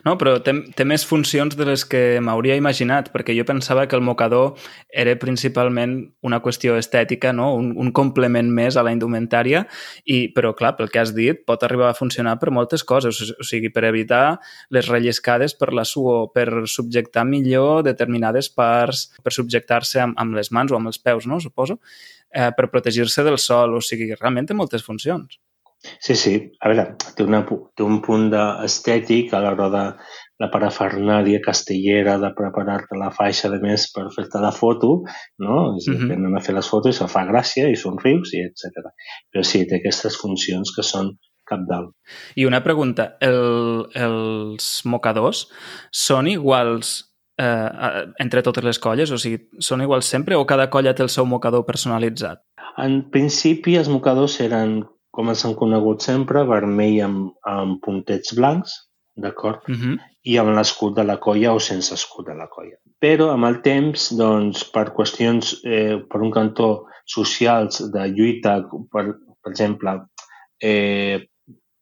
No, 0.03 0.15
però 0.19 0.35
té, 0.43 0.55
té 0.75 0.85
més 0.89 1.05
funcions 1.07 1.55
de 1.55 1.67
les 1.69 1.85
que 1.87 2.19
m'hauria 2.25 2.57
imaginat, 2.59 3.13
perquè 3.15 3.37
jo 3.37 3.45
pensava 3.47 3.85
que 3.87 3.95
el 3.95 4.03
mocador 4.03 4.57
era 4.91 5.15
principalment 5.21 5.95
una 6.27 6.41
qüestió 6.43 6.75
estètica, 6.79 7.31
no? 7.37 7.53
un, 7.55 7.71
un 7.79 7.93
complement 7.95 8.51
més 8.51 8.77
a 8.77 8.83
la 8.83 8.95
indumentària, 8.95 9.63
i, 10.03 10.27
però 10.35 10.51
clar, 10.59 10.73
pel 10.79 10.91
que 10.91 11.03
has 11.03 11.15
dit, 11.15 11.45
pot 11.47 11.63
arribar 11.63 11.93
a 11.93 11.99
funcionar 11.99 12.35
per 12.43 12.51
moltes 12.51 12.83
coses, 12.83 13.23
o 13.31 13.47
sigui, 13.47 13.71
per 13.71 13.87
evitar 13.93 14.41
les 14.75 14.91
relliscades 14.91 15.55
per 15.55 15.71
la 15.77 15.87
suor, 15.87 16.33
per 16.35 16.67
subjectar 16.67 17.27
millor 17.29 17.87
determinades 17.87 18.51
parts, 18.51 19.07
per 19.23 19.35
subjectar-se 19.39 20.03
amb, 20.03 20.19
amb 20.19 20.35
les 20.41 20.51
mans 20.51 20.75
o 20.75 20.81
amb 20.81 20.91
els 20.91 20.99
peus, 20.99 21.31
no? 21.31 21.39
suposo, 21.39 21.79
eh, 22.35 22.51
per 22.57 22.71
protegir-se 22.75 23.23
del 23.23 23.39
sol, 23.39 23.79
o 23.79 23.85
sigui, 23.85 24.11
realment 24.19 24.51
té 24.51 24.59
moltes 24.59 24.83
funcions. 24.83 25.39
Sí, 26.01 26.15
sí. 26.15 26.35
A 26.61 26.71
veure, 26.71 26.85
té, 27.17 27.25
una, 27.27 27.43
té 27.47 27.83
un 27.83 28.01
punt 28.05 28.29
estètic 28.35 29.33
a 29.35 29.41
l'hora 29.43 29.69
de 29.73 29.83
la 30.43 30.49
parafernàlia 30.51 31.43
castellera 31.43 32.17
de 32.23 32.31
preparar-te 32.39 32.99
la 32.99 33.11
faixa, 33.15 33.51
de 33.53 33.59
més, 33.63 33.89
per 33.95 34.09
fer-te 34.15 34.41
la 34.43 34.53
foto, 34.55 35.03
no? 35.43 35.59
És 35.79 35.89
uh 35.89 35.95
-huh. 35.95 36.09
que 36.09 36.19
anem 36.19 36.37
a 36.37 36.41
fer 36.41 36.55
les 36.55 36.69
fotos, 36.69 36.97
se 36.97 37.09
fa 37.09 37.27
gràcia 37.27 37.69
i 37.71 37.77
somrius, 37.77 38.35
i 38.35 38.43
etc. 38.47 38.91
Però 39.31 39.43
sí, 39.43 39.67
té 39.67 39.77
aquestes 39.77 40.19
funcions 40.23 40.75
que 40.75 40.83
són 40.83 41.13
capdalt. 41.45 41.95
I 42.37 42.45
una 42.45 42.63
pregunta, 42.63 43.17
el, 43.21 43.87
els 43.95 44.83
mocadors 44.85 45.49
són 45.91 46.27
iguals 46.27 47.13
eh, 47.39 48.13
entre 48.19 48.43
totes 48.43 48.65
les 48.65 48.79
colles? 48.79 49.11
O 49.11 49.19
sigui, 49.19 49.49
són 49.59 49.83
iguals 49.83 50.07
sempre 50.07 50.37
o 50.37 50.47
cada 50.47 50.69
colla 50.71 50.95
té 50.95 51.03
el 51.03 51.13
seu 51.13 51.27
mocador 51.27 51.65
personalitzat? 51.69 52.43
En 52.79 53.03
principi, 53.11 53.77
els 53.77 53.89
mocadors 53.93 54.41
eren 54.41 54.83
com 55.13 55.33
s'han 55.37 55.55
conegut 55.59 56.05
sempre, 56.05 56.47
vermell 56.49 57.01
amb, 57.05 57.33
amb 57.49 57.81
puntets 57.85 58.35
blancs, 58.39 58.75
d'acord? 59.17 59.69
Uh 59.69 59.77
-huh. 59.77 59.99
I 60.25 60.39
amb 60.39 60.55
l'escut 60.57 60.95
de 60.97 61.05
la 61.05 61.19
colla 61.19 61.53
o 61.53 61.59
sense 61.59 61.95
escut 61.95 62.27
de 62.27 62.35
la 62.35 62.49
colla. 62.49 62.77
Però 63.01 63.31
amb 63.33 63.45
el 63.45 63.61
temps, 63.61 64.13
doncs, 64.17 64.65
per 64.65 64.95
qüestions, 64.95 65.61
eh, 65.65 65.99
per 66.11 66.21
un 66.21 66.31
cantó, 66.31 66.87
socials 67.05 67.91
de 67.93 68.07
lluita, 68.09 68.63
per, 68.93 69.05
per 69.43 69.51
exemple, 69.51 70.07
eh, 70.63 71.29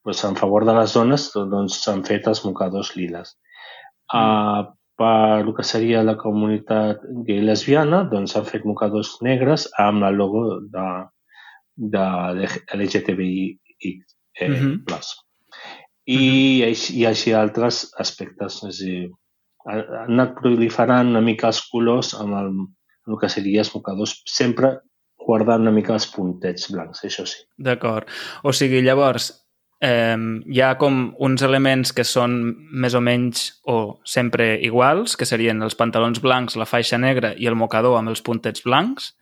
pues 0.03 0.25
en 0.25 0.37
favor 0.37 0.65
de 0.65 0.75
les 0.75 0.95
dones, 0.95 1.31
doncs 1.33 1.83
s'han 1.85 2.05
fet 2.05 2.27
els 2.27 2.45
mocadors 2.45 2.95
liles. 2.97 3.37
Uh, 4.13 4.65
per 4.97 5.41
el 5.41 5.55
que 5.55 5.63
seria 5.63 6.03
la 6.03 6.17
comunitat 6.17 7.03
gay 7.27 7.41
lesbiana, 7.41 8.03
doncs 8.11 8.33
s'han 8.35 8.49
fet 8.49 8.65
mocadors 8.65 9.19
negres 9.23 9.69
amb 9.79 10.05
el 10.09 10.19
logo 10.21 10.43
de, 10.73 10.87
de 11.81 12.05
LGTBI 12.75 13.59
eh, 13.81 14.51
uh 14.51 14.57
-huh. 14.57 14.85
plus. 14.85 15.17
I, 16.05 16.19
-huh. 16.19 16.69
així, 16.69 16.99
i 17.01 17.07
així 17.07 17.33
altres 17.33 17.91
aspectes. 17.99 18.63
És 18.69 18.81
a 18.81 18.85
dir, 18.85 19.11
han 19.65 20.13
anat 20.13 20.35
proliferant 20.41 21.09
una 21.09 21.21
mica 21.21 21.47
els 21.47 21.63
colors 21.71 22.15
amb 22.15 22.35
el, 22.35 22.53
el 23.09 23.19
que 23.21 23.29
seria 23.29 23.61
els 23.61 23.75
mocadors, 23.75 24.23
sempre 24.27 24.79
guardant 25.27 25.61
una 25.61 25.71
mica 25.71 25.93
els 25.93 26.07
puntets 26.07 26.71
blancs, 26.73 27.05
això 27.05 27.27
sí. 27.27 27.45
D'acord. 27.59 28.09
O 28.43 28.53
sigui, 28.53 28.81
llavors, 28.83 29.31
eh, 29.81 30.17
hi 30.47 30.61
ha 30.61 30.77
com 30.79 31.15
uns 31.19 31.43
elements 31.43 31.93
que 31.93 32.05
són 32.05 32.57
més 32.73 32.95
o 32.95 33.01
menys 33.01 33.61
o 33.65 34.01
sempre 34.05 34.59
iguals, 34.61 35.17
que 35.17 35.29
serien 35.29 35.63
els 35.63 35.75
pantalons 35.75 36.21
blancs, 36.21 36.57
la 36.57 36.69
faixa 36.69 36.99
negra 36.99 37.35
i 37.37 37.47
el 37.47 37.55
mocador 37.55 37.99
amb 37.99 38.09
els 38.09 38.23
puntets 38.23 38.65
blancs, 38.65 39.15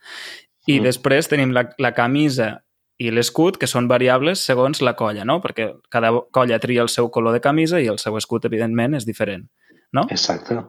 i 0.69 0.77
mm. 0.77 0.85
després 0.85 1.29
tenim 1.31 1.53
la, 1.55 1.65
la 1.81 1.93
camisa 1.97 2.59
i 2.99 3.11
l'escut, 3.15 3.57
que 3.57 3.67
són 3.69 3.87
variables 3.87 4.41
segons 4.43 4.81
la 4.83 4.93
colla, 4.99 5.23
no? 5.25 5.39
Perquè 5.41 5.69
cada 5.91 6.11
colla 6.35 6.59
tria 6.59 6.83
el 6.83 6.91
seu 6.91 7.07
color 7.09 7.35
de 7.35 7.41
camisa 7.43 7.79
i 7.79 7.87
el 7.87 7.99
seu 8.01 8.17
escut, 8.19 8.45
evidentment, 8.49 8.97
és 8.99 9.07
diferent, 9.07 9.47
no? 9.95 10.05
Exacte. 10.11 10.59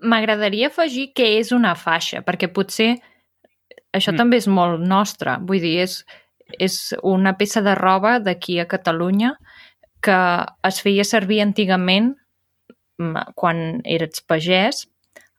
M'agradaria 0.00 0.68
afegir 0.68 1.10
que 1.16 1.26
és 1.38 1.52
una 1.56 1.72
faixa, 1.76 2.20
perquè 2.24 2.50
potser 2.52 2.92
això 3.96 4.12
mm. 4.12 4.20
també 4.20 4.40
és 4.40 4.48
molt 4.48 4.84
nostre. 4.84 5.38
Vull 5.48 5.64
dir, 5.64 5.78
és, 5.86 6.00
és 6.60 6.78
una 7.02 7.34
peça 7.40 7.64
de 7.64 7.74
roba 7.78 8.18
d'aquí 8.20 8.60
a 8.60 8.68
Catalunya 8.68 9.34
que 10.04 10.20
es 10.64 10.80
feia 10.80 11.04
servir 11.04 11.42
antigament 11.44 12.14
quan 13.36 13.80
eres 13.88 14.20
pagès 14.28 14.86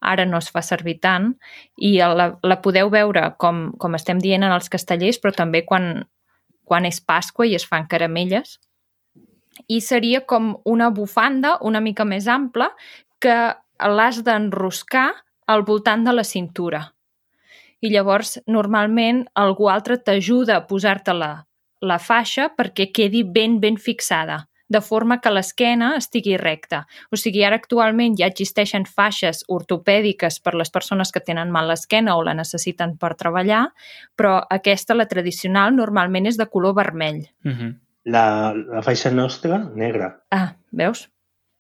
ara 0.02 0.26
no 0.26 0.40
es 0.42 0.50
fa 0.52 0.64
servir 0.66 0.98
tant 1.02 1.32
i 1.78 1.94
la, 2.00 2.32
la 2.42 2.58
podeu 2.62 2.90
veure 2.90 3.24
com, 3.42 3.70
com 3.78 3.96
estem 3.96 4.20
dient 4.20 4.44
en 4.44 4.54
els 4.54 4.70
castellers, 4.74 5.22
però 5.22 5.34
també 5.38 5.64
quan, 5.66 6.04
quan 6.66 6.88
és 6.90 7.00
Pasqua 7.02 7.48
i 7.48 7.56
es 7.56 7.68
fan 7.70 7.88
caramelles. 7.88 8.58
I 9.70 9.82
seria 9.86 10.24
com 10.26 10.56
una 10.66 10.90
bufanda 10.90 11.58
una 11.62 11.82
mica 11.84 12.06
més 12.08 12.28
ampla 12.28 12.72
que 13.22 13.38
l'has 13.82 14.22
d'enroscar 14.26 15.12
al 15.48 15.64
voltant 15.68 16.06
de 16.08 16.16
la 16.16 16.26
cintura. 16.26 16.88
I 17.82 17.90
llavors, 17.90 18.38
normalment, 18.46 19.26
algú 19.34 19.70
altre 19.70 19.98
t'ajuda 19.98 20.60
a 20.60 20.66
posar-te 20.70 21.14
la, 21.18 21.32
la 21.82 21.98
faixa 21.98 22.52
perquè 22.54 22.92
quedi 22.94 23.24
ben, 23.26 23.60
ben 23.62 23.78
fixada 23.78 24.46
de 24.72 24.80
forma 24.82 25.20
que 25.20 25.32
l'esquena 25.34 25.92
estigui 26.00 26.38
recta. 26.40 26.86
O 27.12 27.20
sigui, 27.20 27.44
ara 27.44 27.60
actualment 27.60 28.16
ja 28.20 28.30
existeixen 28.32 28.86
faixes 28.88 29.44
ortopèdiques 29.52 30.40
per 30.40 30.56
les 30.56 30.72
persones 30.72 31.12
que 31.12 31.24
tenen 31.24 31.52
mal 31.52 31.68
l'esquena 31.68 32.16
o 32.16 32.24
la 32.24 32.36
necessiten 32.38 32.96
per 33.02 33.14
treballar, 33.20 33.66
però 34.16 34.38
aquesta, 34.50 34.96
la 34.96 35.10
tradicional, 35.12 35.76
normalment 35.76 36.30
és 36.32 36.40
de 36.40 36.48
color 36.48 36.78
vermell. 36.78 37.26
Uh 37.44 37.50
mhm. 37.50 37.58
-huh. 37.60 37.80
la, 38.06 38.54
la 38.54 38.82
faixa 38.82 39.12
nostra, 39.12 39.70
negra. 39.76 40.22
Ah, 40.32 40.56
veus? 40.72 41.10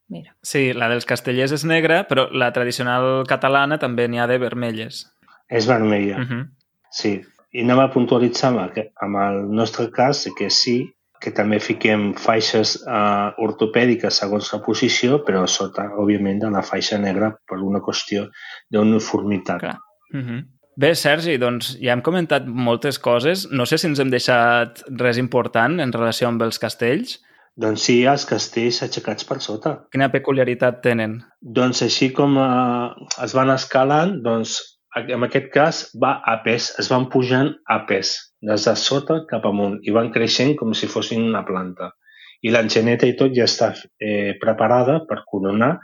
Mira. 0.08 0.36
Sí, 0.42 0.74
la 0.74 0.90
dels 0.90 1.06
castellers 1.06 1.52
és 1.52 1.64
negra, 1.64 2.08
però 2.08 2.30
la 2.32 2.52
tradicional 2.52 3.24
catalana 3.28 3.78
també 3.78 4.08
n'hi 4.08 4.20
ha 4.20 4.28
de 4.28 4.38
vermelles. 4.38 5.06
És 5.50 5.68
vermella, 5.68 6.18
uh 6.18 6.22
mhm. 6.22 6.40
-huh. 6.40 6.50
sí. 6.90 7.22
I 7.54 7.62
anem 7.64 7.80
a 7.80 7.92
puntualitzar 7.92 8.50
amb 8.50 8.60
el, 8.60 8.92
amb 8.96 9.16
el 9.16 9.56
nostre 9.56 9.92
cas 9.92 10.30
que 10.38 10.50
sí, 10.50 10.96
que 11.22 11.32
també 11.38 11.60
fiquem 11.62 12.12
faixes 12.18 12.76
eh, 12.82 13.44
ortopèdiques 13.46 14.22
segons 14.24 14.50
la 14.54 14.62
posició, 14.66 15.22
però 15.26 15.46
sota, 15.48 15.86
òbviament, 16.02 16.42
de 16.42 16.50
la 16.54 16.64
faixa 16.66 16.98
negra 17.02 17.32
per 17.48 17.62
una 17.62 17.84
qüestió 17.86 18.28
d'uniformitat. 18.74 19.62
Clar. 19.62 19.78
Mm 20.14 20.24
-hmm. 20.26 20.42
Bé, 20.82 20.96
Sergi, 20.96 21.38
doncs 21.38 21.76
ja 21.82 21.94
hem 21.94 22.02
comentat 22.02 22.46
moltes 22.48 22.98
coses. 23.00 23.48
No 23.52 23.66
sé 23.66 23.78
si 23.78 23.88
ens 23.88 24.00
hem 24.00 24.10
deixat 24.10 24.82
res 25.02 25.18
important 25.18 25.80
en 25.80 25.92
relació 25.92 26.28
amb 26.28 26.42
els 26.42 26.58
castells. 26.58 27.20
Doncs 27.60 27.84
sí, 27.84 28.06
els 28.08 28.26
castells 28.26 28.82
aixecats 28.82 29.28
per 29.28 29.42
sota. 29.42 29.76
Quina 29.92 30.10
peculiaritat 30.10 30.82
tenen? 30.82 31.22
Doncs 31.42 31.82
així 31.82 32.12
com 32.16 32.38
eh, 32.38 32.90
es 33.24 33.34
van 33.34 33.50
escalant, 33.50 34.22
doncs 34.24 34.58
en 34.96 35.24
aquest 35.24 35.52
cas 35.54 35.84
va 36.04 36.22
a 36.26 36.38
pes, 36.44 36.72
es 36.80 36.90
van 36.92 37.10
pujant 37.10 37.54
a 37.68 37.86
pes, 37.88 38.16
des 38.42 38.66
de 38.66 38.76
sota 38.76 39.22
cap 39.30 39.46
amunt, 39.46 39.80
i 39.86 39.94
van 39.94 40.12
creixent 40.14 40.56
com 40.60 40.74
si 40.74 40.90
fossin 40.90 41.28
una 41.30 41.46
planta. 41.48 41.92
I 42.42 42.50
l'enxaneta 42.50 43.06
i 43.06 43.16
tot 43.18 43.34
ja 43.38 43.46
està 43.46 43.74
eh, 44.02 44.34
preparada 44.42 45.02
per 45.06 45.22
coronar 45.30 45.76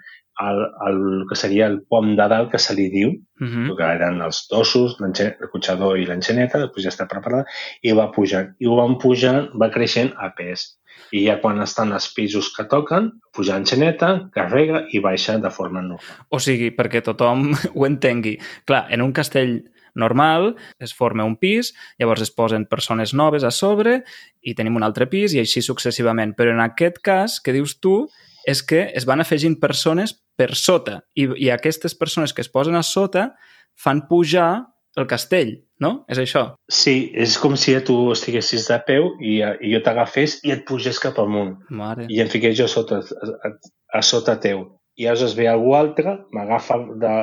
el, 0.41 0.59
el, 0.87 0.97
el 1.21 1.25
que 1.29 1.35
seria 1.37 1.67
el 1.69 1.81
pom 1.89 2.15
de 2.17 2.27
dalt 2.29 2.51
que 2.51 2.61
se 2.61 2.75
li 2.77 2.89
diu, 2.93 3.15
Uh 3.37 3.45
-huh. 3.45 3.75
que 3.77 3.83
eren 3.83 4.21
els 4.21 4.47
dosos, 4.49 4.97
el 4.99 5.49
cotxador 5.51 5.99
i 5.99 6.05
l'enxaneta, 6.05 6.57
després 6.57 6.83
ja 6.83 6.89
està 6.89 7.07
preparada, 7.07 7.45
i 7.83 7.91
va 7.91 8.11
pujant. 8.11 8.55
I 8.59 8.65
ho 8.65 8.75
van 8.75 8.97
pujant, 8.97 9.49
va 9.61 9.69
creixent 9.69 10.13
a 10.17 10.33
pes. 10.35 10.79
I 11.11 11.27
ja 11.27 11.39
quan 11.39 11.61
estan 11.61 11.93
els 11.93 12.13
pisos 12.13 12.51
que 12.55 12.63
toquen, 12.63 13.11
puja 13.31 13.53
l'enxaneta, 13.53 14.29
carrega 14.33 14.87
i 14.91 14.99
baixa 14.99 15.37
de 15.37 15.49
forma 15.49 15.81
normal. 15.81 16.17
O 16.29 16.39
sigui, 16.39 16.71
perquè 16.71 17.01
tothom 17.01 17.53
ho 17.75 17.85
entengui. 17.85 18.39
Clar, 18.65 18.87
en 18.89 19.01
un 19.01 19.13
castell 19.13 19.63
normal 19.97 20.53
es 20.83 20.93
forma 20.95 21.25
un 21.27 21.35
pis, 21.41 21.73
llavors 21.99 22.23
es 22.23 22.31
posen 22.31 22.67
persones 22.69 23.13
noves 23.17 23.43
a 23.43 23.51
sobre 23.51 24.01
i 24.41 24.55
tenim 24.55 24.77
un 24.77 24.85
altre 24.87 25.09
pis 25.11 25.35
i 25.35 25.41
així 25.43 25.65
successivament. 25.65 26.35
Però 26.37 26.53
en 26.53 26.63
aquest 26.63 27.01
cas 27.03 27.41
que 27.41 27.55
dius 27.55 27.79
tu 27.81 28.05
és 28.47 28.63
que 28.63 28.87
es 28.95 29.05
van 29.09 29.19
afegint 29.19 29.57
persones 29.59 30.15
per 30.37 30.53
sota 30.55 31.01
i, 31.17 31.27
i 31.27 31.51
aquestes 31.51 31.97
persones 31.97 32.33
que 32.33 32.45
es 32.45 32.51
posen 32.53 32.77
a 32.77 32.85
sota 32.85 33.31
fan 33.77 34.05
pujar 34.07 34.67
el 34.97 35.05
castell, 35.05 35.51
no? 35.83 35.91
És 36.09 36.19
això? 36.21 36.43
Sí, 36.73 37.11
és 37.13 37.37
com 37.41 37.55
si 37.59 37.75
tu 37.85 37.97
estiguessis 38.13 38.65
de 38.71 38.79
peu 38.87 39.11
i, 39.21 39.37
i 39.43 39.73
jo 39.75 39.81
t'agafés 39.85 40.39
i 40.47 40.53
et 40.55 40.65
pugés 40.65 40.97
cap 41.03 41.19
amunt. 41.21 41.57
Mare. 41.69 42.07
i 42.09 42.21
em 42.23 42.31
fiqué 42.31 42.53
jo 42.57 42.65
a 42.65 42.71
sota, 42.71 43.03
a, 43.03 43.29
a, 43.49 43.53
a 43.99 44.01
sota 44.01 44.39
teu. 44.41 44.65
I 44.97 45.05
aleshores 45.05 45.35
ve 45.37 45.45
algú 45.51 45.75
altre, 45.77 46.17
m'agafa 46.33 46.79
de... 47.03 47.13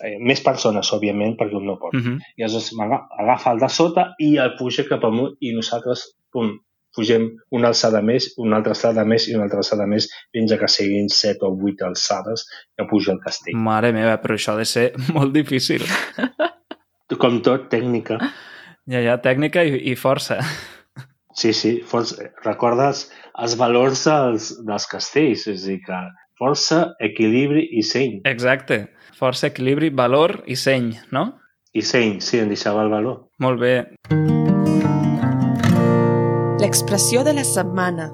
Eh, 0.00 0.16
més 0.20 0.40
persones, 0.42 0.92
òbviament, 0.94 1.36
perquè 1.38 1.56
un 1.58 1.66
no 1.66 1.78
pot. 1.78 1.94
Uh 1.94 2.00
-huh. 2.00 2.18
I 2.36 2.42
aleshores 2.42 2.72
m'aga- 2.78 3.06
agafa 3.18 3.52
el 3.52 3.58
de 3.60 3.68
sota 3.68 4.14
i 4.18 4.36
el 4.38 4.54
puja 4.58 4.84
cap 4.88 5.04
amunt 5.04 5.36
i 5.40 5.52
nosaltres, 5.54 6.14
pum, 6.32 6.58
pugem 6.94 7.30
una 7.50 7.68
alçada 7.68 8.02
més, 8.02 8.34
una 8.36 8.56
altra 8.56 8.72
alçada 8.72 9.04
més 9.04 9.28
i 9.28 9.34
una 9.34 9.44
altra 9.44 9.58
alçada 9.58 9.86
més, 9.86 10.08
fins 10.32 10.52
a 10.52 10.58
que 10.58 10.68
siguin 10.68 11.08
set 11.08 11.38
o 11.42 11.50
vuit 11.56 11.80
alçades 11.82 12.44
que 12.76 12.84
puja 12.84 13.12
el 13.12 13.18
castell. 13.20 13.56
Mare 13.56 13.92
meva, 13.92 14.18
però 14.20 14.34
això 14.34 14.52
ha 14.52 14.56
de 14.56 14.64
ser 14.64 14.92
molt 15.14 15.32
difícil. 15.32 15.82
Com 17.18 17.40
tot, 17.44 17.68
tècnica. 17.70 18.18
Ja, 18.88 19.00
ja, 19.00 19.18
tècnica 19.22 19.62
i, 19.64 19.76
i 19.92 19.94
força. 19.96 20.38
Sí, 21.34 21.52
sí, 21.52 21.80
força, 21.88 22.30
recordes 22.44 23.06
els 23.40 23.54
valors 23.56 24.04
dels, 24.04 24.50
dels 24.66 24.86
castells, 24.86 25.46
és 25.48 25.64
a 25.64 25.66
dir, 25.70 25.78
que 25.86 26.00
força, 26.38 26.94
equilibri 27.00 27.68
i 27.78 27.82
seny. 27.86 28.20
Exacte. 28.28 28.88
Força, 29.12 29.50
equilibri, 29.50 29.90
valor 29.92 30.40
i 30.48 30.56
seny, 30.56 30.94
no? 31.12 31.26
I 31.76 31.82
seny, 31.84 32.18
sí, 32.24 32.40
em 32.40 32.48
deixava 32.52 32.82
el 32.84 32.90
valor. 32.92 33.26
Molt 33.40 33.60
bé. 33.60 33.74
L'expressió 36.62 37.24
de 37.26 37.34
la 37.36 37.44
setmana. 37.44 38.10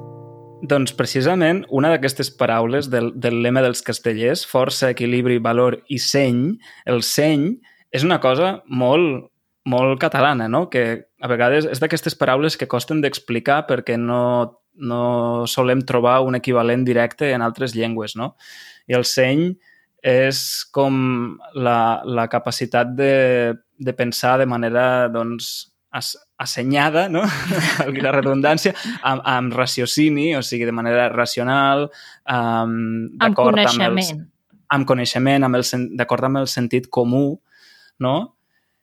Doncs 0.69 0.95
precisament 0.99 1.63
una 1.71 1.93
d'aquestes 1.93 2.33
paraules 2.35 2.89
del, 2.91 3.13
del 3.15 3.43
lema 3.45 3.63
dels 3.63 3.83
castellers, 3.87 4.43
força, 4.47 4.91
equilibri, 4.91 5.39
valor 5.39 5.79
i 5.87 6.01
seny, 6.03 6.57
el 6.91 7.05
seny 7.07 7.53
és 7.95 8.07
una 8.07 8.19
cosa 8.21 8.57
molt, 8.67 9.29
molt 9.71 10.01
catalana, 10.03 10.49
no? 10.51 10.67
que 10.71 10.85
a 11.23 11.31
vegades 11.31 11.69
és 11.71 11.83
d'aquestes 11.83 12.19
paraules 12.19 12.59
que 12.59 12.67
costen 12.71 13.03
d'explicar 13.05 13.63
perquè 13.71 13.95
no, 14.01 14.59
no 14.75 15.47
solem 15.47 15.87
trobar 15.87 16.21
un 16.27 16.39
equivalent 16.39 16.83
directe 16.87 17.31
en 17.35 17.43
altres 17.47 17.77
llengües. 17.79 18.17
No? 18.19 18.35
I 18.91 18.99
el 18.99 19.07
seny 19.07 19.53
és 20.03 20.65
com 20.73 20.95
la, 21.59 22.03
la 22.07 22.29
capacitat 22.31 22.93
de, 22.95 23.55
de 23.79 23.93
pensar 23.99 24.37
de 24.39 24.47
manera 24.47 25.09
doncs, 25.11 25.69
as, 25.91 26.13
assenyada, 26.39 27.09
no? 27.09 27.23
La 28.05 28.13
redundància, 28.15 28.75
amb, 29.03 29.23
amb 29.27 29.55
raciocini, 29.57 30.35
o 30.39 30.43
sigui, 30.47 30.67
de 30.69 30.75
manera 30.77 31.09
racional, 31.11 31.89
um, 31.89 32.75
Amb 33.19 33.23
d'acord 33.23 33.59
amb, 33.59 33.65
coneixement. 33.67 33.99
els, 33.99 34.59
amb 34.77 34.87
coneixement, 34.87 35.47
amb 35.49 35.59
el, 35.59 35.65
sen- 35.67 35.89
d'acord 35.99 36.29
amb 36.29 36.43
el 36.45 36.51
sentit 36.51 36.91
comú, 36.93 37.41
no? 38.05 38.15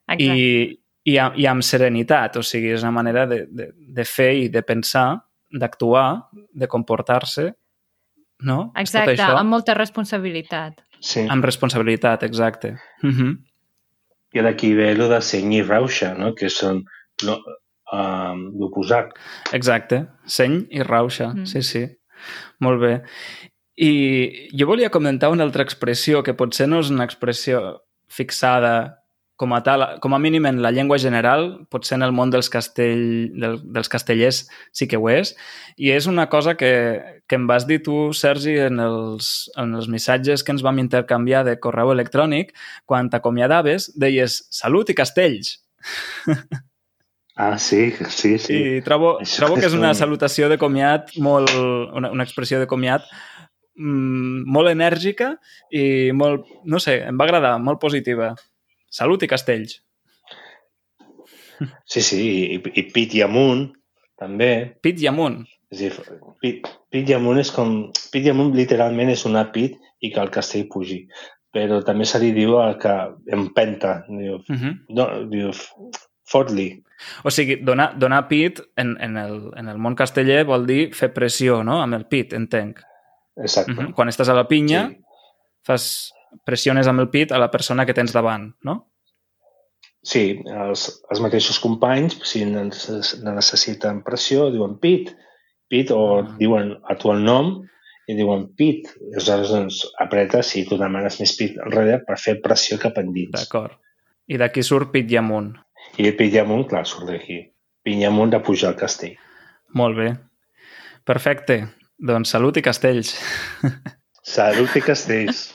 Exacte. 0.10 0.26
I, 0.26 0.80
i, 1.06 1.18
amb, 1.22 1.38
i 1.40 1.46
amb 1.48 1.64
serenitat, 1.66 2.40
o 2.42 2.44
sigui, 2.46 2.74
és 2.76 2.84
una 2.84 2.92
manera 2.98 3.28
de, 3.30 3.46
de, 3.48 3.70
de 3.76 4.06
fer 4.10 4.32
i 4.44 4.50
de 4.54 4.66
pensar, 4.66 5.12
d'actuar, 5.56 6.08
de 6.34 6.68
comportar-se, 6.68 7.52
no? 8.44 8.72
Exacte, 8.76 9.16
amb 9.24 9.54
molta 9.54 9.74
responsabilitat. 9.78 10.82
Sí. 11.06 11.26
amb 11.30 11.46
responsabilitat, 11.46 12.24
exacte. 12.26 12.76
Uh 13.04 13.10
-huh. 13.12 13.36
I 14.34 14.42
d'aquí 14.42 14.74
ve 14.74 14.90
el 14.92 14.98
de 15.10 15.22
seny 15.22 15.54
i 15.54 15.62
rauxa, 15.62 16.14
no? 16.18 16.34
que 16.34 16.50
són 16.50 16.84
no, 17.24 17.38
um, 17.94 18.42
l'oposat. 18.60 19.14
Exacte, 19.54 20.08
seny 20.26 20.66
i 20.72 20.82
rauxa, 20.84 21.28
Mm. 21.34 21.40
mm. 21.40 21.46
sí, 21.46 21.62
sí. 21.62 21.86
Molt 22.60 22.82
bé. 22.82 23.04
I 23.78 24.50
jo 24.58 24.66
volia 24.68 24.90
comentar 24.90 25.30
una 25.30 25.44
altra 25.44 25.64
expressió 25.64 26.24
que 26.24 26.34
potser 26.34 26.68
no 26.68 26.80
és 26.80 26.90
una 26.90 27.04
expressió 27.04 27.82
fixada 28.08 29.05
com 29.36 29.52
a 29.54 29.62
tal, 29.64 29.84
com 30.00 30.14
a 30.16 30.20
mínim 30.20 30.46
en 30.48 30.62
la 30.64 30.72
llengua 30.72 30.98
general, 31.02 31.66
potser 31.70 31.98
en 31.98 32.04
el 32.08 32.14
món 32.16 32.30
dels, 32.32 32.48
castell, 32.50 33.32
del, 33.36 33.58
dels 33.76 33.90
castellers 33.92 34.46
sí 34.72 34.88
que 34.88 34.96
ho 34.96 35.10
és, 35.12 35.34
i 35.76 35.92
és 35.92 36.08
una 36.08 36.30
cosa 36.32 36.54
que, 36.56 36.70
que 37.28 37.36
em 37.36 37.48
vas 37.50 37.68
dir 37.68 37.82
tu, 37.84 38.14
Sergi, 38.16 38.56
en 38.70 38.80
els, 38.80 39.50
en 39.60 39.76
els 39.76 39.90
missatges 39.92 40.44
que 40.44 40.56
ens 40.56 40.64
vam 40.64 40.80
intercanviar 40.80 41.44
de 41.44 41.58
correu 41.60 41.92
electrònic, 41.92 42.54
quan 42.88 43.10
t'acomiadaves, 43.12 43.92
deies 44.00 44.46
salut 44.56 44.90
i 44.90 44.96
castells. 44.96 45.58
Ah, 47.38 47.58
sí, 47.60 47.92
sí, 48.08 48.38
sí. 48.40 48.54
I 48.56 48.82
trobo, 48.82 49.18
Això 49.20 49.42
trobo 49.42 49.58
que 49.60 49.66
és 49.68 49.74
una 49.76 49.90
un- 49.92 49.98
salutació 50.00 50.48
de 50.48 50.56
comiat 50.58 51.10
molt... 51.20 51.52
Una, 51.52 52.08
una 52.16 52.24
expressió 52.24 52.62
de 52.62 52.68
comiat 52.72 53.04
mm, 53.76 54.46
molt 54.56 54.72
enèrgica 54.72 55.34
i 55.76 56.14
molt, 56.16 56.46
no 56.64 56.80
sé, 56.80 57.02
em 57.10 57.20
va 57.20 57.28
agradar, 57.28 57.58
molt 57.60 57.82
positiva. 57.82 58.30
Salut 58.96 59.24
i 59.26 59.28
castells. 59.28 59.82
Sí, 61.88 62.02
sí, 62.04 62.20
i, 62.56 62.60
i 62.80 62.84
pit 62.96 63.16
i 63.16 63.22
amunt, 63.26 63.70
també. 64.20 64.50
Pit 64.84 65.02
i 65.04 65.08
amunt. 65.12 65.42
És 65.72 65.82
dir, 65.82 65.92
pit, 66.44 66.68
pit 66.94 67.10
i 67.12 67.16
amunt 67.18 67.40
és 67.42 67.52
com... 67.56 67.76
Pit 68.14 68.28
i 68.28 68.32
amunt 68.32 68.54
literalment 68.56 69.12
és 69.12 69.26
una 69.28 69.46
pit 69.56 69.76
i 70.04 70.12
que 70.14 70.22
el 70.24 70.32
castell 70.32 70.68
pugi. 70.72 71.02
Però 71.56 71.80
també 71.88 72.08
se 72.08 72.20
li 72.24 72.32
diu 72.36 72.58
el 72.62 72.76
que 72.80 72.96
empenta. 73.36 74.02
Diu, 74.08 74.40
Uh 74.40 74.56
-huh. 74.56 74.74
no, 74.96 75.06
diu 75.32 75.52
fot-li. 76.32 76.70
O 77.24 77.32
sigui, 77.32 77.58
donar, 77.64 77.94
donar 78.00 78.28
pit 78.28 78.62
en, 78.78 78.96
en, 79.02 79.18
el, 79.18 79.52
en 79.58 79.68
el 79.70 79.78
món 79.78 79.96
casteller 79.96 80.46
vol 80.46 80.66
dir 80.66 80.94
fer 80.94 81.14
pressió, 81.14 81.64
no?, 81.64 81.82
amb 81.82 81.94
el 81.96 82.06
pit, 82.08 82.34
entenc. 82.34 82.80
Exacte. 83.38 83.72
Uh 83.72 83.78
-huh. 83.78 83.94
Quan 83.94 84.08
estàs 84.08 84.30
a 84.30 84.34
la 84.34 84.48
pinya, 84.48 84.90
Sí. 84.90 85.02
fas 85.64 86.14
pressiones 86.46 86.88
amb 86.88 87.00
el 87.00 87.10
pit 87.10 87.32
a 87.32 87.40
la 87.40 87.52
persona 87.52 87.86
que 87.86 87.94
tens 87.94 88.14
davant, 88.14 88.52
no? 88.64 88.92
Sí, 90.06 90.42
els, 90.46 90.84
els 91.10 91.22
mateixos 91.24 91.58
companys, 91.60 92.20
si 92.30 92.44
neces- 92.46 93.16
necessiten 93.26 94.04
pressió, 94.06 94.52
diuen 94.54 94.76
pit, 94.80 95.10
pit, 95.68 95.90
o 95.92 96.20
Ah. 96.20 96.36
diuen 96.38 96.76
a 96.88 96.96
tu 96.96 97.10
el 97.12 97.24
nom 97.26 97.64
i 98.08 98.14
diuen 98.14 98.48
pit. 98.56 98.86
I 99.02 99.16
aleshores 99.16 99.50
doncs, 99.50 99.80
apretes 100.00 100.46
si 100.54 100.66
tu 100.70 100.78
demanes 100.78 101.20
més 101.20 101.34
pit 101.38 101.58
enrere 101.58 102.04
per 102.06 102.20
fer 102.22 102.36
pressió 102.42 102.78
cap 102.78 102.98
endins. 103.02 103.32
D'acord. 103.34 103.74
I 104.28 104.38
d'aquí 104.38 104.62
surt 104.64 104.92
pit 104.92 105.10
i 105.12 105.18
amunt. 105.18 105.56
I 105.98 106.08
el 106.08 106.16
pit 106.16 106.34
i 106.34 106.38
amunt, 106.40 106.68
clar, 106.70 106.86
surt 106.86 107.08
d'aquí. 107.10 107.40
Pit 107.84 107.98
i 107.98 108.06
amunt 108.06 108.30
de 108.32 108.40
pujar 108.40 108.70
al 108.74 108.76
castell. 108.78 109.18
Molt 109.74 109.98
bé. 109.98 110.16
Perfecte. 111.06 111.70
Doncs 111.98 112.30
salut 112.30 112.58
i 112.58 112.62
castells. 112.62 113.16
Salut 114.26 114.74
i 114.76 114.82
castells. 114.82 115.54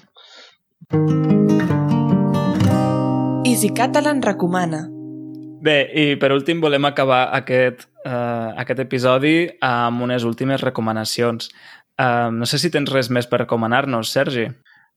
Easy 3.47 3.71
Catalan 3.71 4.23
recomana. 4.23 4.89
Bé, 5.63 5.77
i 5.95 6.17
per 6.19 6.33
últim 6.35 6.59
volem 6.59 6.89
acabar 6.89 7.29
aquest, 7.37 7.85
uh, 8.03 8.51
aquest 8.59 8.83
episodi 8.83 9.35
amb 9.63 10.03
unes 10.03 10.27
últimes 10.27 10.65
recomanacions. 10.67 11.47
Uh, 11.95 12.35
no 12.35 12.49
sé 12.49 12.59
si 12.59 12.73
tens 12.75 12.91
res 12.91 13.07
més 13.07 13.31
per 13.31 13.39
recomanar-nos, 13.45 14.11
Sergi. 14.11 14.49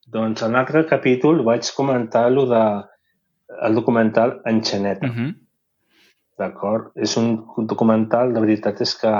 Doncs 0.09 0.41
en 0.41 0.57
l'altre 0.57 0.81
capítol 0.89 1.43
vaig 1.45 1.69
comentar 1.77 2.25
lo 2.31 2.47
de 2.49 2.63
el 3.61 3.77
documental 3.77 4.41
Enxaneta. 4.49 5.05
Uh 5.05 5.13
-huh. 5.13 5.35
D'acord? 6.39 6.89
És 6.95 7.17
un 7.17 7.45
documental, 7.69 8.33
la 8.33 8.39
veritat 8.39 8.81
és 8.81 8.95
que 8.97 9.13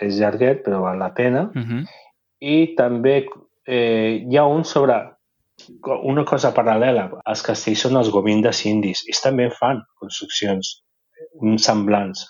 és 0.00 0.18
llarguet, 0.18 0.66
però 0.66 0.80
val 0.80 0.98
la 0.98 1.14
pena. 1.14 1.50
Uh 1.54 1.62
-huh. 1.62 1.86
I 2.40 2.74
també 2.74 3.26
eh, 3.66 4.26
hi 4.28 4.36
ha 4.36 4.44
un 4.44 4.64
sobre 4.64 5.12
una 6.08 6.24
cosa 6.28 6.52
paral·lela. 6.54 7.08
Els 7.28 7.42
castells 7.46 7.84
són 7.86 7.98
els 8.00 8.10
govindes 8.14 8.64
indis. 8.66 9.04
Ells 9.08 9.22
també 9.24 9.50
fan 9.58 9.82
construccions 10.00 10.78
uns 11.40 11.66
semblants. 11.68 12.24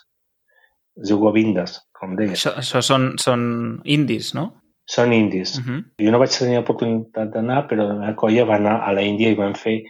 Es 1.01 1.09
diu 1.09 1.19
govindes, 1.21 1.79
com 1.97 2.15
deia. 2.17 2.35
Això, 2.37 2.53
això 2.61 2.83
són, 2.85 3.13
són 3.21 3.43
indis, 3.83 4.33
no? 4.37 4.49
Són 4.89 5.13
indis. 5.15 5.57
Uh 5.59 5.65
-huh. 5.65 5.81
Jo 6.05 6.11
no 6.11 6.19
vaig 6.19 6.37
tenir 6.37 6.59
oportunitat 6.59 7.31
d'anar, 7.33 7.67
però 7.67 7.87
la 7.87 7.99
meva 7.99 8.15
colla 8.15 8.45
va 8.45 8.55
anar 8.55 8.81
a 8.87 8.93
la 8.93 9.01
Índia 9.01 9.29
i 9.29 9.35
van 9.35 9.55
fer 9.55 9.81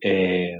eh, 0.00 0.56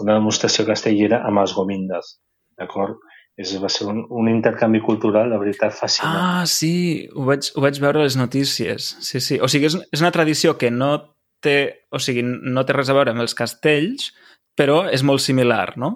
una 0.00 0.14
demostració 0.14 0.66
castellera 0.66 1.22
amb 1.26 1.38
els 1.38 1.54
govindes. 1.54 2.18
D'acord? 2.58 2.96
És, 3.38 3.54
va 3.62 3.68
ser 3.68 3.86
un, 3.86 4.02
un 4.10 4.28
intercanvi 4.28 4.80
cultural, 4.80 5.30
la 5.30 5.38
veritat, 5.38 5.72
fascinant. 5.72 6.16
Ah, 6.16 6.46
sí, 6.46 7.08
ho 7.14 7.24
vaig, 7.24 7.52
ho 7.54 7.60
vaig 7.60 7.78
veure 7.78 8.00
a 8.00 8.02
les 8.02 8.16
notícies. 8.16 8.96
Sí, 9.00 9.20
sí. 9.20 9.38
O 9.38 9.46
sigui, 9.46 9.66
és, 9.66 9.76
és 9.92 10.00
una 10.00 10.10
tradició 10.10 10.56
que 10.58 10.70
no 10.70 10.96
té, 11.44 11.56
o 11.90 12.00
sigui, 12.02 12.22
no 12.24 12.64
té 12.66 12.76
res 12.76 12.90
a 12.90 12.96
veure 12.96 13.14
amb 13.14 13.24
els 13.24 13.36
castells, 13.38 14.12
però 14.58 14.84
és 14.90 15.04
molt 15.06 15.22
similar, 15.22 15.76
no? 15.78 15.92